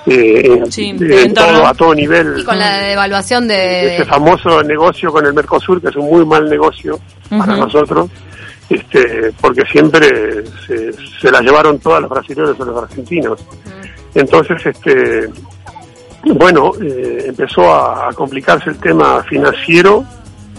eh, 0.08 0.63
Sí, 0.70 0.96
en 1.00 1.34
todo, 1.34 1.65
a 1.67 1.74
todo 1.74 1.93
nivel 1.93 2.39
Y 2.39 2.43
con 2.43 2.58
la 2.58 2.77
devaluación 2.77 3.50
ese 3.51 4.00
de... 4.00 4.05
famoso 4.05 4.63
negocio 4.63 5.12
con 5.12 5.25
el 5.25 5.34
Mercosur, 5.34 5.81
que 5.81 5.89
es 5.89 5.96
un 5.96 6.05
muy 6.10 6.25
mal 6.25 6.50
negocio 6.50 7.00
para 7.29 7.55
nosotros, 7.55 8.10
este, 8.70 9.31
porque 9.39 9.63
siempre 9.72 10.43
se, 10.65 10.91
se 10.93 11.31
la 11.31 11.39
llevaron 11.41 11.79
todas 11.79 12.01
los 12.01 12.10
brasileños 12.10 12.60
o 12.60 12.65
los 12.65 12.84
argentinos. 12.84 13.39
Entonces, 14.15 14.65
este, 14.65 15.29
bueno, 16.24 16.72
eh, 16.81 17.25
empezó 17.27 17.74
a, 17.74 18.10
a 18.10 18.13
complicarse 18.13 18.70
el 18.72 18.77
tema 18.79 19.24
financiero 19.24 20.03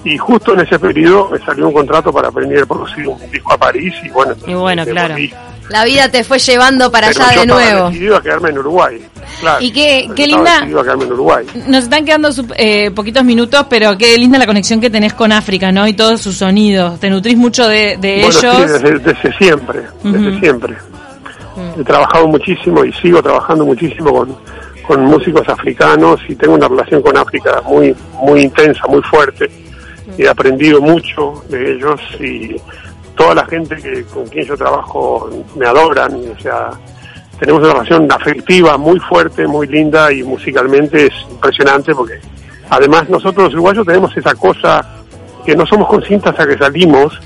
y 0.04 0.16
justo 0.18 0.54
en 0.54 0.60
ese 0.60 0.78
periodo 0.78 1.28
me 1.30 1.38
salió 1.40 1.68
un 1.68 1.74
contrato 1.74 2.12
para 2.12 2.30
venir 2.30 2.60
a 2.62 2.66
producir 2.66 3.06
un 3.06 3.18
disco 3.30 3.52
a 3.52 3.58
París 3.58 3.94
y 4.02 4.08
bueno, 4.08 4.34
Y 4.46 4.54
bueno, 4.54 4.84
me 4.84 4.90
claro. 4.90 5.14
La 5.68 5.84
vida 5.84 6.08
te 6.10 6.24
fue 6.24 6.38
llevando 6.38 6.90
para 6.90 7.08
Pero 7.08 7.22
allá 7.24 7.34
yo 7.34 7.40
de 7.42 7.46
nuevo. 7.46 7.88
decidido 7.88 8.16
a 8.16 8.22
quedarme 8.22 8.50
en 8.50 8.58
Uruguay. 8.58 9.00
Claro, 9.42 9.60
Y 9.64 9.72
qué- 9.72 10.08
qué 10.14 10.26
linda-. 10.28 10.60
Nos 11.66 11.82
están 11.84 12.04
quedando 12.04 12.28
eh, 12.56 12.92
poquitos 12.92 13.24
minutos, 13.24 13.66
pero 13.68 13.98
qué 13.98 14.16
linda 14.16 14.38
la 14.38 14.46
conexión 14.46 14.80
que 14.80 14.88
tenés 14.88 15.14
con 15.14 15.32
África, 15.32 15.72
¿no? 15.72 15.86
Y 15.88 15.94
todos 15.94 16.20
sus 16.20 16.36
sonidos. 16.36 17.00
Te 17.00 17.10
nutrís 17.10 17.36
mucho 17.36 17.66
de, 17.66 17.96
de 18.00 18.20
Bueno, 18.22 18.32
sí, 18.32 18.46
ellos. 18.46 18.72
desde, 18.82 18.98
desde 19.00 19.32
siempre, 19.38 19.80
desde 20.04 20.38
siempre. 20.38 20.74
He 21.76 21.82
trabajado 21.82 22.28
muchísimo 22.28 22.84
y 22.84 22.92
sigo 22.94 23.20
trabajando 23.20 23.64
muchísimo 23.66 24.12
con, 24.12 24.36
con 24.86 25.00
músicos 25.06 25.46
africanos 25.48 26.20
y 26.28 26.36
tengo 26.36 26.54
una 26.54 26.68
relación 26.68 27.02
con 27.02 27.16
África 27.16 27.60
muy, 27.66 27.94
muy 28.22 28.42
intensa, 28.42 28.86
muy 28.88 29.02
fuerte. 29.02 29.50
He 30.16 30.28
aprendido 30.28 30.80
mucho 30.80 31.42
de 31.48 31.72
ellos 31.74 32.00
y 32.20 32.54
toda 33.16 33.34
la 33.34 33.44
gente 33.46 33.74
que, 33.76 34.04
con 34.04 34.24
quien 34.28 34.46
yo 34.46 34.56
trabajo 34.56 35.28
me 35.56 35.66
adoran. 35.66 36.14
O 36.14 36.40
sea, 36.40 36.70
tenemos 37.42 37.60
una 37.64 37.72
relación 37.72 38.06
afectiva 38.12 38.78
muy 38.78 39.00
fuerte, 39.00 39.48
muy 39.48 39.66
linda 39.66 40.12
y 40.12 40.22
musicalmente 40.22 41.06
es 41.06 41.12
impresionante 41.28 41.92
porque 41.92 42.20
además 42.70 43.08
nosotros 43.08 43.46
los 43.46 43.54
uruguayos 43.54 43.84
tenemos 43.84 44.16
esa 44.16 44.32
cosa 44.36 44.86
que 45.44 45.56
no 45.56 45.66
somos 45.66 45.88
conscientes 45.88 46.30
hasta 46.30 46.46
que 46.46 46.56
salimos 46.56 47.18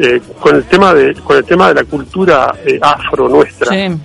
eh, 0.00 0.20
con 0.40 0.56
el 0.56 0.64
tema 0.64 0.92
de 0.92 1.14
con 1.14 1.36
el 1.36 1.44
tema 1.44 1.68
de 1.68 1.74
la 1.74 1.84
cultura 1.84 2.52
eh, 2.66 2.80
afro 2.82 3.28
nuestra 3.28 3.68
Sí. 3.68 3.96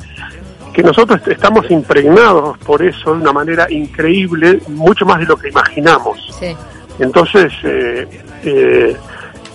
que 0.74 0.84
nosotros 0.84 1.20
estamos 1.28 1.66
impregnados 1.72 2.56
por 2.60 2.84
eso 2.84 3.16
de 3.16 3.22
una 3.22 3.34
manera 3.34 3.66
increíble 3.72 4.60
mucho 4.68 5.08
más 5.08 5.18
de 5.18 5.26
lo 5.26 5.38
que 5.38 5.50
imaginamos 5.50 6.20
Sí. 6.40 6.56
entonces 7.00 7.52
eh, 7.64 8.96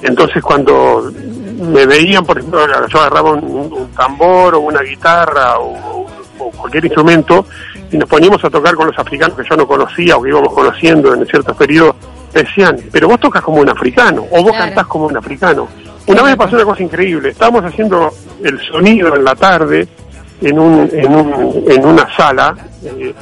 entonces 0.02 0.42
cuando 0.42 1.12
me 1.62 1.86
veían 1.86 2.24
por 2.24 2.38
ejemplo 2.38 2.60
yo 2.88 2.98
agarraba 3.00 3.32
un, 3.32 3.44
un 3.72 3.88
tambor 3.92 4.54
o 4.56 4.60
una 4.60 4.80
guitarra 4.82 5.58
o, 5.58 6.06
o 6.38 6.50
cualquier 6.50 6.84
instrumento 6.86 7.46
y 7.90 7.96
nos 7.98 8.08
poníamos 8.08 8.42
a 8.44 8.50
tocar 8.50 8.74
con 8.74 8.86
los 8.88 8.98
africanos 8.98 9.36
que 9.36 9.44
yo 9.48 9.56
no 9.56 9.66
conocía 9.66 10.16
o 10.16 10.22
que 10.22 10.30
íbamos 10.30 10.52
conociendo 10.52 11.14
en 11.14 11.26
ciertos 11.26 11.56
periodos 11.56 11.94
me 12.34 12.42
decían 12.42 12.76
pero 12.90 13.08
vos 13.08 13.20
tocas 13.20 13.42
como 13.42 13.60
un 13.60 13.68
africano 13.68 14.24
o 14.30 14.42
vos 14.42 14.52
Claro. 14.52 14.64
cantás 14.66 14.86
como 14.86 15.06
un 15.06 15.16
africano 15.16 15.68
una 16.06 16.22
vez 16.22 16.36
pasó 16.36 16.56
una 16.56 16.64
cosa 16.64 16.82
increíble 16.82 17.28
estábamos 17.30 17.64
haciendo 17.64 18.10
el 18.42 18.58
sonido 18.60 19.14
en 19.14 19.24
la 19.24 19.34
tarde 19.34 19.86
en 20.40 20.58
un 20.58 20.88
en, 20.92 21.14
un, 21.14 21.64
en 21.70 21.84
una 21.86 22.12
sala 22.16 22.56
eh, 22.84 23.14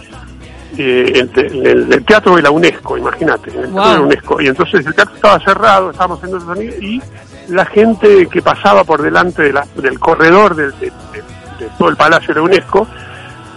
eh, 0.78 1.12
el, 1.14 1.30
el- 1.34 1.66
el- 1.66 1.92
el 1.92 2.04
teatro 2.04 2.36
de 2.36 2.42
la 2.42 2.50
UNESCO, 2.52 2.96
imagínate, 2.96 3.50
el 3.50 3.56
teatro 3.72 3.82
de 3.90 3.94
la. 3.98 4.00
UNESCO. 4.00 4.40
Y 4.40 4.46
entonces 4.46 4.86
el 4.86 4.94
teatro 4.94 5.16
estaba 5.16 5.40
cerrado, 5.40 5.90
estábamos 5.90 6.18
haciendo 6.18 6.36
el 6.38 6.44
sonido 6.44 6.74
y 6.80 7.02
la 7.48 7.64
gente 7.66 8.26
que 8.28 8.42
pasaba 8.42 8.84
por 8.84 9.02
delante 9.02 9.42
de 9.42 9.52
la- 9.52 9.66
del 9.76 9.98
corredor 9.98 10.54
del- 10.54 10.72
de, 10.78 10.86
de- 10.86 11.64
de 11.64 11.70
todo 11.78 11.88
el 11.88 11.96
palacio 11.96 12.28
de 12.34 12.40
la 12.40 12.46
UNESCO 12.46 12.86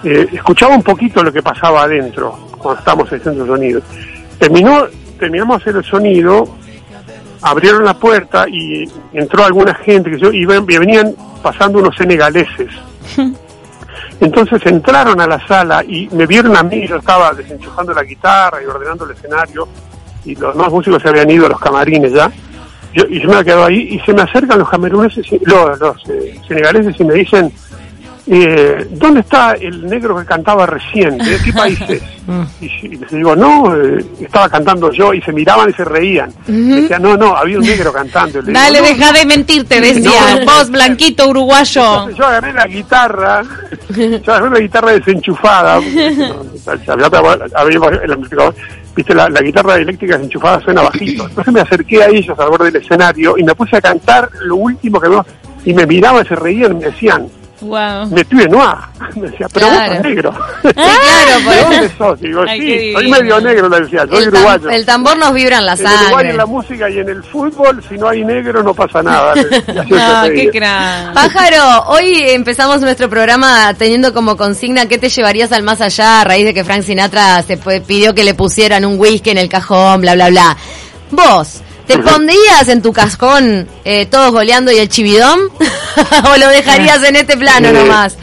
eh, 0.03 0.27
escuchaba 0.33 0.75
un 0.75 0.83
poquito 0.83 1.23
lo 1.23 1.31
que 1.31 1.41
pasaba 1.41 1.83
adentro 1.83 2.49
cuando 2.57 2.79
estábamos 2.79 3.11
haciendo 3.11 3.43
el 3.43 3.47
sonido. 3.49 3.81
Terminó, 4.37 4.85
terminamos 5.19 5.65
el 5.67 5.83
sonido, 5.83 6.43
abrieron 7.41 7.85
la 7.85 7.93
puerta 7.93 8.45
y 8.49 8.83
entró 9.13 9.45
alguna 9.45 9.73
gente 9.75 10.11
que 10.11 10.17
y 10.35 10.45
ven- 10.45 10.65
y 10.67 10.77
venían 10.77 11.13
pasando 11.41 11.79
unos 11.79 11.95
senegaleses. 11.95 12.69
Entonces 14.19 14.61
entraron 14.65 15.19
a 15.19 15.27
la 15.27 15.45
sala 15.47 15.83
y 15.83 16.07
me 16.11 16.25
vieron 16.25 16.55
a 16.55 16.63
mí, 16.63 16.87
yo 16.87 16.97
estaba 16.97 17.33
desenchufando 17.33 17.93
la 17.93 18.03
guitarra 18.03 18.61
y 18.61 18.65
ordenando 18.65 19.05
el 19.05 19.11
escenario, 19.11 19.67
y 20.25 20.35
los 20.35 20.53
demás 20.55 20.71
músicos 20.71 21.01
se 21.01 21.09
habían 21.09 21.29
ido 21.29 21.45
a 21.45 21.49
los 21.49 21.59
camarines 21.59 22.13
ya. 22.13 22.31
Yo- 22.93 23.05
y 23.09 23.21
yo 23.21 23.29
me 23.29 23.39
he 23.39 23.43
quedado 23.43 23.65
ahí 23.65 23.87
y 23.91 23.99
se 24.05 24.13
me 24.13 24.21
acercan 24.21 24.59
los 24.59 24.69
cameruneses, 24.69 25.25
los, 25.45 25.79
los 25.79 25.97
eh, 26.09 26.39
senegaleses 26.47 26.99
y 26.99 27.03
me 27.03 27.13
dicen, 27.15 27.51
eh, 28.25 28.87
¿dónde 28.91 29.19
está 29.19 29.51
el 29.59 29.85
negro 29.85 30.15
que 30.17 30.23
cantaba 30.25 30.65
recién? 30.65 31.17
¿De 31.17 31.37
qué 31.43 31.51
país 31.51 31.77
es? 31.89 32.01
Y, 32.61 32.65
y 32.85 32.95
les 32.95 33.11
digo, 33.11 33.35
no, 33.35 33.75
eh, 33.75 34.05
estaba 34.21 34.47
cantando 34.47 34.89
yo 34.93 35.13
y 35.13 35.21
se 35.21 35.33
miraban 35.33 35.69
y 35.69 35.73
se 35.73 35.83
reían. 35.83 36.31
Decían, 36.47 37.01
no, 37.01 37.17
no, 37.17 37.35
había 37.35 37.57
un 37.57 37.65
negro 37.65 37.91
cantando. 37.91 38.41
Digo, 38.41 38.57
Dale, 38.57 38.79
"No". 38.79 38.85
deja 38.85 39.11
de 39.11 39.25
mentirte, 39.25 39.81
decía. 39.81 40.09
No. 40.39 40.45
Vos, 40.45 40.69
blanquito 40.71 41.27
uruguayo. 41.29 41.81
Entonces 41.83 42.15
yo 42.17 42.25
agarré 42.25 42.53
la 42.53 42.65
guitarra, 42.67 43.43
yo 43.89 44.33
agarré 44.33 44.49
la 44.51 44.59
guitarra 44.59 44.91
desenchufada, 44.93 45.81
había 47.55 47.77
el 48.03 48.11
amplificador, 48.11 48.55
viste, 48.95 49.13
la, 49.13 49.29
guitarra 49.29 49.75
eléctrica 49.75 50.15
desenchufada 50.15 50.59
suena 50.61 50.81
bajito. 50.81 51.27
Entonces 51.27 51.53
me 51.53 51.61
acerqué 51.61 52.03
a 52.03 52.07
ellos 52.07 52.37
al 52.39 52.49
borde 52.49 52.71
del 52.71 52.81
escenario 52.81 53.37
y 53.37 53.43
me 53.43 53.55
puse 53.55 53.77
a 53.77 53.81
cantar 53.81 54.29
lo 54.45 54.55
último 54.57 54.99
que 54.99 55.09
veo, 55.09 55.25
y 55.65 55.73
me 55.73 55.85
miraban, 55.85 56.25
se 56.25 56.35
reían 56.35 56.77
me 56.77 56.85
decían, 56.85 57.27
Wow. 57.63 58.07
me 58.09 58.23
tuve 58.25 58.47
noir. 58.47 58.75
Me 59.15 59.29
decía, 59.29 59.47
pero 59.53 59.67
vos 59.67 59.75
Claro. 59.75 59.93
sos 59.95 60.03
negro. 60.03 60.31
claro, 60.61 60.73
por 61.43 61.53
¿De 61.53 61.59
eso. 61.59 61.69
dónde 61.69 61.91
sos? 61.97 62.19
Digo, 62.21 62.41
Ay, 62.47 62.61
sí, 62.61 62.93
soy 62.93 63.11
medio 63.11 63.39
negro, 63.41 63.69
le 63.69 63.81
decía, 63.81 64.05
soy 64.07 64.17
El, 64.23 64.25
tam- 64.31 64.33
uruguayo. 64.37 64.69
el 64.69 64.85
tambor 64.85 65.17
nos 65.17 65.33
vibra 65.33 65.57
en 65.59 65.65
la 65.65 65.73
En 65.73 65.79
Uruguay 65.79 66.05
sangre. 66.09 66.29
en 66.31 66.37
la 66.37 66.45
música 66.45 66.89
y 66.89 66.99
en 66.99 67.09
el 67.09 67.23
fútbol, 67.23 67.83
si 67.87 67.95
no 67.97 68.07
hay 68.09 68.23
negro 68.23 68.63
no 68.63 68.73
pasa 68.73 69.03
nada. 69.03 69.33
No, 69.35 70.29
qué 70.33 70.49
crack. 70.51 71.13
Pájaro, 71.13 71.83
hoy 71.87 72.21
empezamos 72.29 72.81
nuestro 72.81 73.09
programa 73.09 73.73
teniendo 73.75 74.13
como 74.13 74.35
consigna 74.37 74.87
¿qué 74.87 74.97
te 74.97 75.09
llevarías 75.09 75.51
al 75.51 75.63
más 75.63 75.81
allá 75.81 76.21
a 76.21 76.23
raíz 76.23 76.45
de 76.45 76.53
que 76.53 76.63
Frank 76.63 76.83
Sinatra 76.83 77.41
se 77.43 77.57
fue- 77.57 77.81
pidió 77.81 78.13
que 78.15 78.23
le 78.23 78.33
pusieran 78.33 78.85
un 78.85 78.99
whisky 78.99 79.29
en 79.31 79.37
el 79.37 79.49
cajón, 79.49 80.01
bla, 80.01 80.15
bla, 80.15 80.29
bla? 80.29 80.57
Vos, 81.11 81.61
¿te 81.87 81.97
pondrías 81.99 82.67
en 82.69 82.81
tu 82.81 82.91
cajón 82.93 83.67
eh, 83.85 84.05
todos 84.07 84.31
goleando 84.31 84.71
y 84.71 84.77
el 84.77 84.89
chividón? 84.89 85.39
¿O 86.33 86.37
lo 86.37 86.47
dejarías 86.49 87.03
en 87.03 87.15
este 87.15 87.37
plano 87.37 87.69
Eh, 87.69 87.73
nomás? 87.73 88.17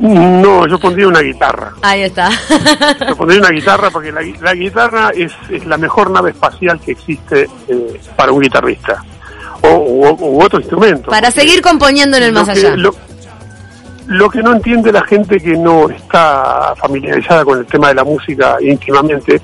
No, 0.00 0.66
yo 0.66 0.78
pondría 0.78 1.08
una 1.08 1.20
guitarra. 1.20 1.72
Ahí 1.82 2.02
está. 2.02 2.30
Yo 3.08 3.14
pondría 3.16 3.40
una 3.40 3.50
guitarra 3.50 3.90
porque 3.90 4.10
la, 4.10 4.22
gui- 4.22 4.40
la 4.40 4.54
guitarra 4.54 5.10
es, 5.14 5.30
es 5.50 5.66
la 5.66 5.76
mejor 5.76 6.10
nave 6.10 6.30
espacial 6.30 6.80
que 6.80 6.92
existe 6.92 7.46
eh, 7.68 8.00
para 8.16 8.32
un 8.32 8.40
guitarrista. 8.40 9.04
O, 9.60 9.68
u, 9.76 10.06
u 10.08 10.42
otro 10.42 10.58
instrumento. 10.58 11.10
Para 11.10 11.30
seguir 11.30 11.60
componiendo 11.60 12.16
en 12.16 12.22
el 12.22 12.32
más 12.32 12.48
allá. 12.48 12.76
Lo, 12.76 12.94
lo 14.06 14.30
que 14.30 14.42
no 14.42 14.52
entiende 14.54 14.90
la 14.90 15.04
gente 15.04 15.38
que 15.38 15.54
no 15.54 15.90
está 15.90 16.72
familiarizada 16.80 17.44
con 17.44 17.58
el 17.58 17.66
tema 17.66 17.88
de 17.88 17.94
la 17.96 18.04
música 18.04 18.56
íntimamente 18.62 19.38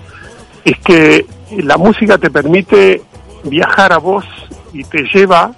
es 0.64 0.78
que 0.78 1.26
la 1.58 1.76
música 1.76 2.16
te 2.16 2.30
permite 2.30 3.02
viajar 3.48 3.92
a 3.92 3.98
vos 3.98 4.24
y 4.72 4.84
te 4.84 5.02
lleva 5.12 5.52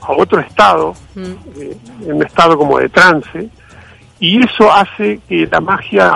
a 0.00 0.12
otro 0.12 0.40
estado, 0.40 0.94
Mm. 1.14 1.22
eh, 1.60 1.76
en 2.06 2.12
un 2.14 2.22
estado 2.24 2.58
como 2.58 2.78
de 2.78 2.88
trance, 2.88 3.48
y 4.20 4.42
eso 4.44 4.72
hace 4.72 5.20
que 5.28 5.46
la 5.50 5.60
magia 5.60 6.12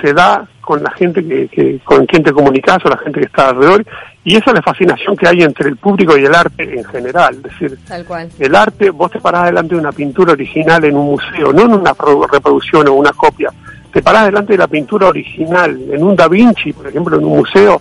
se 0.00 0.12
da 0.12 0.46
con 0.60 0.82
la 0.82 0.90
gente 0.92 1.24
que, 1.26 1.48
que- 1.48 1.80
con 1.84 2.06
quien 2.06 2.22
te 2.22 2.32
comunicas 2.32 2.78
o 2.84 2.88
la 2.88 2.98
gente 2.98 3.20
que 3.20 3.26
está 3.26 3.48
alrededor, 3.48 3.84
y 4.22 4.36
esa 4.36 4.50
es 4.50 4.54
la 4.56 4.62
fascinación 4.62 5.16
que 5.16 5.26
hay 5.26 5.42
entre 5.42 5.68
el 5.70 5.76
público 5.78 6.16
y 6.18 6.24
el 6.24 6.34
arte 6.34 6.78
en 6.78 6.84
general, 6.84 7.36
es 7.36 7.42
decir, 7.44 7.78
Tal 7.88 8.04
cual. 8.04 8.28
el 8.38 8.54
arte, 8.54 8.90
vos 8.90 9.10
te 9.10 9.18
parás 9.20 9.46
delante 9.46 9.74
de 9.74 9.80
una 9.80 9.92
pintura 9.92 10.32
original 10.32 10.84
en 10.84 10.96
un 10.96 11.06
museo, 11.06 11.52
no 11.52 11.62
en 11.62 11.72
una 11.74 11.94
pro- 11.94 12.26
reproducción 12.26 12.86
o 12.88 12.92
una 12.92 13.12
copia. 13.12 13.50
Te 13.92 14.02
parás 14.02 14.26
delante 14.26 14.52
de 14.52 14.58
la 14.58 14.68
pintura 14.68 15.08
original, 15.08 15.76
en 15.90 16.02
un 16.04 16.14
Da 16.14 16.28
Vinci, 16.28 16.72
por 16.72 16.86
ejemplo, 16.86 17.16
en 17.16 17.24
un 17.24 17.38
museo, 17.38 17.80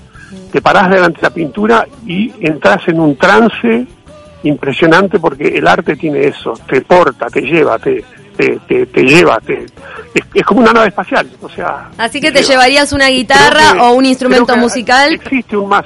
te 0.51 0.61
parás 0.61 0.89
delante 0.89 1.17
de 1.17 1.23
la 1.23 1.29
pintura 1.33 1.87
y 2.05 2.31
entras 2.41 2.87
en 2.87 2.99
un 2.99 3.15
trance 3.15 3.85
impresionante 4.43 5.19
porque 5.19 5.47
el 5.57 5.67
arte 5.67 5.95
tiene 5.95 6.25
eso, 6.27 6.53
te 6.67 6.81
porta, 6.81 7.27
te 7.27 7.41
lleva, 7.41 7.77
te, 7.77 8.03
te, 8.37 8.57
te, 8.67 8.85
te 8.85 9.03
lleva, 9.03 9.37
te, 9.39 9.65
es, 10.13 10.23
es 10.33 10.45
como 10.45 10.61
una 10.61 10.71
nave 10.73 10.87
espacial, 10.87 11.29
o 11.41 11.49
sea... 11.49 11.89
Así 11.97 12.21
que 12.21 12.31
te 12.31 12.39
lleva. 12.39 12.51
llevarías 12.51 12.93
una 12.93 13.07
guitarra 13.09 13.73
que- 13.73 13.79
o 13.79 13.91
un 13.91 14.05
instrumento 14.05 14.55
musical, 14.55 15.13
Existe 15.13 15.57
un 15.57 15.67
más, 15.69 15.85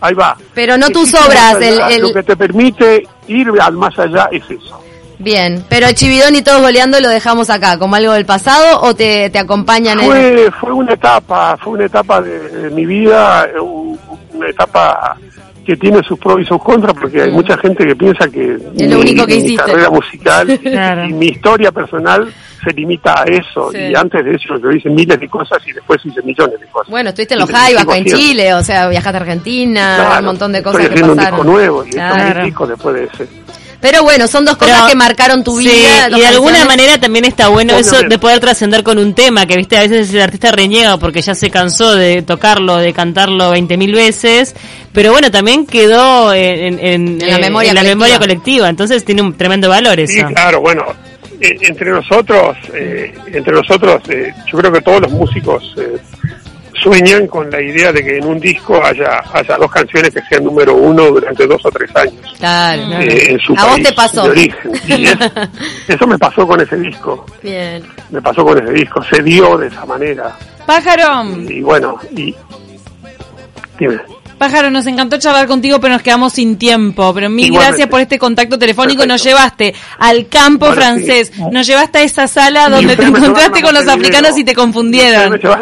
ahí 0.00 0.14
va. 0.14 0.36
pero 0.54 0.78
no 0.78 0.88
tus 0.90 1.12
obras. 1.14 1.56
el- 1.60 2.02
Lo 2.02 2.12
que 2.12 2.22
te 2.22 2.36
permite 2.36 3.06
ir 3.28 3.48
al 3.60 3.74
más 3.74 3.98
allá 3.98 4.28
es 4.32 4.42
eso. 4.50 4.80
Bien, 5.18 5.64
pero 5.68 5.86
el 5.86 5.94
chividón 5.94 6.34
y 6.34 6.42
todos 6.42 6.60
goleando 6.60 7.00
lo 7.00 7.08
dejamos 7.08 7.48
acá, 7.50 7.78
como 7.78 7.94
algo 7.96 8.12
del 8.12 8.26
pasado 8.26 8.80
o 8.82 8.94
te, 8.94 9.30
te 9.30 9.38
acompañan 9.38 10.00
en... 10.00 10.06
Fue, 10.06 10.50
fue 10.60 10.72
una 10.72 10.92
etapa, 10.94 11.56
fue 11.62 11.74
una 11.74 11.84
etapa 11.86 12.20
de, 12.20 12.48
de 12.48 12.70
mi 12.70 12.84
vida, 12.84 13.46
un- 13.62 13.98
una 14.34 14.48
etapa 14.48 15.16
que 15.64 15.76
tiene 15.76 16.02
sus 16.02 16.18
pros 16.18 16.40
y 16.40 16.44
sus 16.44 16.62
contras, 16.62 16.92
porque 17.00 17.22
hay 17.22 17.30
mucha 17.30 17.56
gente 17.56 17.86
que 17.86 17.96
piensa 17.96 18.28
que 18.28 18.58
Es 18.76 18.90
lo 18.90 18.98
único 19.00 19.24
que 19.26 19.36
mi 19.36 19.40
hiciste. 19.44 19.64
carrera 19.64 19.88
musical 19.90 20.58
Claro. 20.62 21.04
y 21.06 21.12
mi 21.14 21.26
historia 21.28 21.72
personal 21.72 22.30
se 22.62 22.70
limita 22.74 23.14
a 23.22 23.24
eso. 23.24 23.70
Sí. 23.72 23.78
Y 23.78 23.94
antes 23.94 24.24
de 24.24 24.32
eso 24.34 24.58
yo 24.62 24.70
hice 24.72 24.90
miles 24.90 25.18
de 25.18 25.28
cosas 25.28 25.58
y 25.66 25.72
después 25.72 26.04
hice 26.04 26.20
millones 26.22 26.60
de 26.60 26.66
cosas. 26.66 26.90
Bueno, 26.90 27.10
estuviste 27.10 27.32
en 27.34 27.40
los 27.40 27.50
Jaivas, 27.50 27.86
en. 27.96 28.04
Chile, 28.04 28.52
o 28.54 28.62
sea, 28.62 28.88
viajaste 28.88 29.16
a 29.16 29.20
Argentina, 29.20 29.94
Claro, 29.96 30.18
un 30.18 30.24
montón 30.26 30.52
de 30.52 30.62
cosas 30.62 30.80
Estoy 30.82 30.94
que 30.96 31.00
haciendo 31.02 31.16
pasaron. 31.16 31.40
un 31.40 31.46
disco 31.46 31.52
nuevo 31.58 31.84
y 31.86 31.90
Claro. 31.90 32.16
estos 32.16 32.34
mil 32.36 32.44
discos 32.44 32.68
después 32.68 32.94
de 32.96 33.04
ese. 33.04 33.28
Pero 33.84 34.02
bueno, 34.02 34.26
son 34.26 34.46
dos 34.46 34.56
cosas 34.56 34.76
Pero- 34.76 34.86
que 34.88 34.94
marcaron 34.94 35.44
tu 35.44 35.58
Sí, 35.60 35.68
vida. 35.68 36.08
y 36.16 36.20
de 36.20 36.26
alguna 36.26 36.64
manera 36.64 36.98
también 36.98 37.26
está 37.26 37.48
bueno 37.48 37.76
eso 37.76 38.00
de 38.02 38.18
poder 38.18 38.40
trascender 38.40 38.82
con 38.82 38.96
un 38.96 39.12
tema, 39.12 39.44
que 39.44 39.58
viste, 39.58 39.76
a 39.76 39.82
veces 39.82 40.12
el 40.14 40.22
artista 40.22 40.50
reniega 40.52 40.96
porque 40.96 41.20
ya 41.20 41.34
se 41.34 41.50
cansó 41.50 41.94
de 41.94 42.22
tocarlo, 42.22 42.78
de 42.78 42.94
cantarlo 42.94 43.52
20.000 43.52 43.92
veces, 43.94 44.54
pero 44.94 45.12
bueno, 45.12 45.30
también 45.30 45.66
quedó 45.66 46.32
en, 46.32 46.78
en- 46.78 47.20
En 47.20 47.28
la 47.30 47.36
eh, 47.36 47.40
memoria 47.40 47.68
en 47.72 47.74
la 47.74 47.82
colectiva. 47.82 47.84
memoria 47.94 48.18
colectiva, 48.18 48.68
entonces 48.70 49.04
tiene 49.04 49.20
un 49.20 49.36
tremendo 49.36 49.68
valor 49.68 50.00
eso. 50.00 50.14
Sí, 50.14 50.24
claro, 50.32 50.62
bueno, 50.62 50.86
eh, 51.42 51.54
entre 51.60 51.90
nosotros, 51.90 52.56
eh, 52.72 53.12
entre 53.34 53.52
nosotros, 53.52 54.00
eh, 54.08 54.32
yo 54.50 54.58
creo 54.60 54.72
que 54.72 54.80
todos 54.80 55.02
los 55.02 55.12
músicos 55.12 55.62
eh, 55.76 55.98
sueñan 56.84 57.26
con 57.26 57.50
la 57.50 57.60
idea 57.60 57.90
de 57.90 58.04
que 58.04 58.18
en 58.18 58.26
un 58.26 58.38
disco 58.38 58.80
haya, 58.84 59.22
haya 59.32 59.56
dos 59.56 59.70
canciones 59.72 60.12
que 60.14 60.20
sean 60.28 60.44
número 60.44 60.74
uno 60.76 61.06
durante 61.06 61.46
dos 61.46 61.60
o 61.64 61.70
tres 61.70 61.90
años 61.96 62.14
Claro. 62.38 62.82
eh, 63.00 63.32
en 63.32 63.38
su 63.40 63.54
A 63.58 63.66
vos 63.66 63.82
te 63.82 63.92
pasó. 63.92 64.22
de 64.24 64.30
origen. 64.30 64.72
Y 64.86 65.04
es- 65.06 65.16
eso 65.88 66.06
me 66.06 66.18
pasó 66.18 66.46
con 66.46 66.60
ese 66.60 66.76
disco, 66.76 67.26
Bien. 67.42 67.82
me 68.10 68.20
pasó 68.22 68.44
con 68.44 68.62
ese 68.62 68.72
disco, 68.72 69.02
se 69.04 69.22
dio 69.22 69.56
de 69.58 69.66
esa 69.68 69.84
manera. 69.86 70.36
Pájaro, 70.66 71.24
Y 71.48 71.60
bueno, 71.62 71.98
y 72.16 72.34
dime. 73.78 73.98
Pájaro, 74.44 74.70
nos 74.70 74.86
encantó 74.86 75.16
charlar 75.18 75.46
contigo, 75.46 75.80
pero 75.80 75.94
nos 75.94 76.02
quedamos 76.02 76.34
sin 76.34 76.58
tiempo. 76.58 77.14
Pero 77.14 77.30
mil 77.30 77.46
Igualmente. 77.46 77.68
gracias 77.70 77.88
por 77.88 78.00
este 78.00 78.18
contacto 78.18 78.58
telefónico. 78.58 79.06
Nos 79.06 79.24
llevaste 79.24 79.74
al 79.98 80.28
campo 80.28 80.66
Bueno, 80.66 80.82
francés, 80.82 81.32
sí. 81.34 81.42
nos 81.50 81.66
llevaste 81.66 81.98
a 81.98 82.02
esa 82.02 82.26
sala 82.28 82.68
donde 82.68 82.94
te 82.94 83.04
encontraste 83.04 83.62
con 83.62 83.72
los 83.72 83.88
africanos 83.88 84.36
y 84.36 84.44
te 84.44 84.54
confundieron. 84.54 85.30
me 85.30 85.38
a 85.38 85.58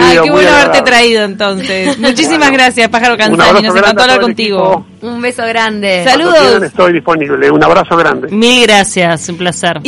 Ay, 0.00 0.18
qué 0.22 0.30
bueno 0.30 0.48
haberte 0.48 0.82
traído 0.82 1.24
entonces. 1.24 1.98
Muchísimas 1.98 2.38
Bueno, 2.38 2.54
gracias, 2.54 2.88
Pájaro 2.88 3.16
abrazo 3.16 3.62
Nos 3.62 3.76
encantó 3.76 4.02
hablar 4.02 4.20
contigo. 4.20 4.86
equipo. 5.00 5.08
Un 5.08 5.20
beso 5.22 5.42
grande. 5.46 6.04
Saludos. 6.04 6.62
estoy 6.62 6.92
disponible. 6.92 7.50
Un 7.50 7.64
abrazo 7.64 7.96
grande. 7.96 8.28
Mil 8.28 8.62
gracias, 8.62 9.28
un 9.28 9.38
placer. 9.38 9.78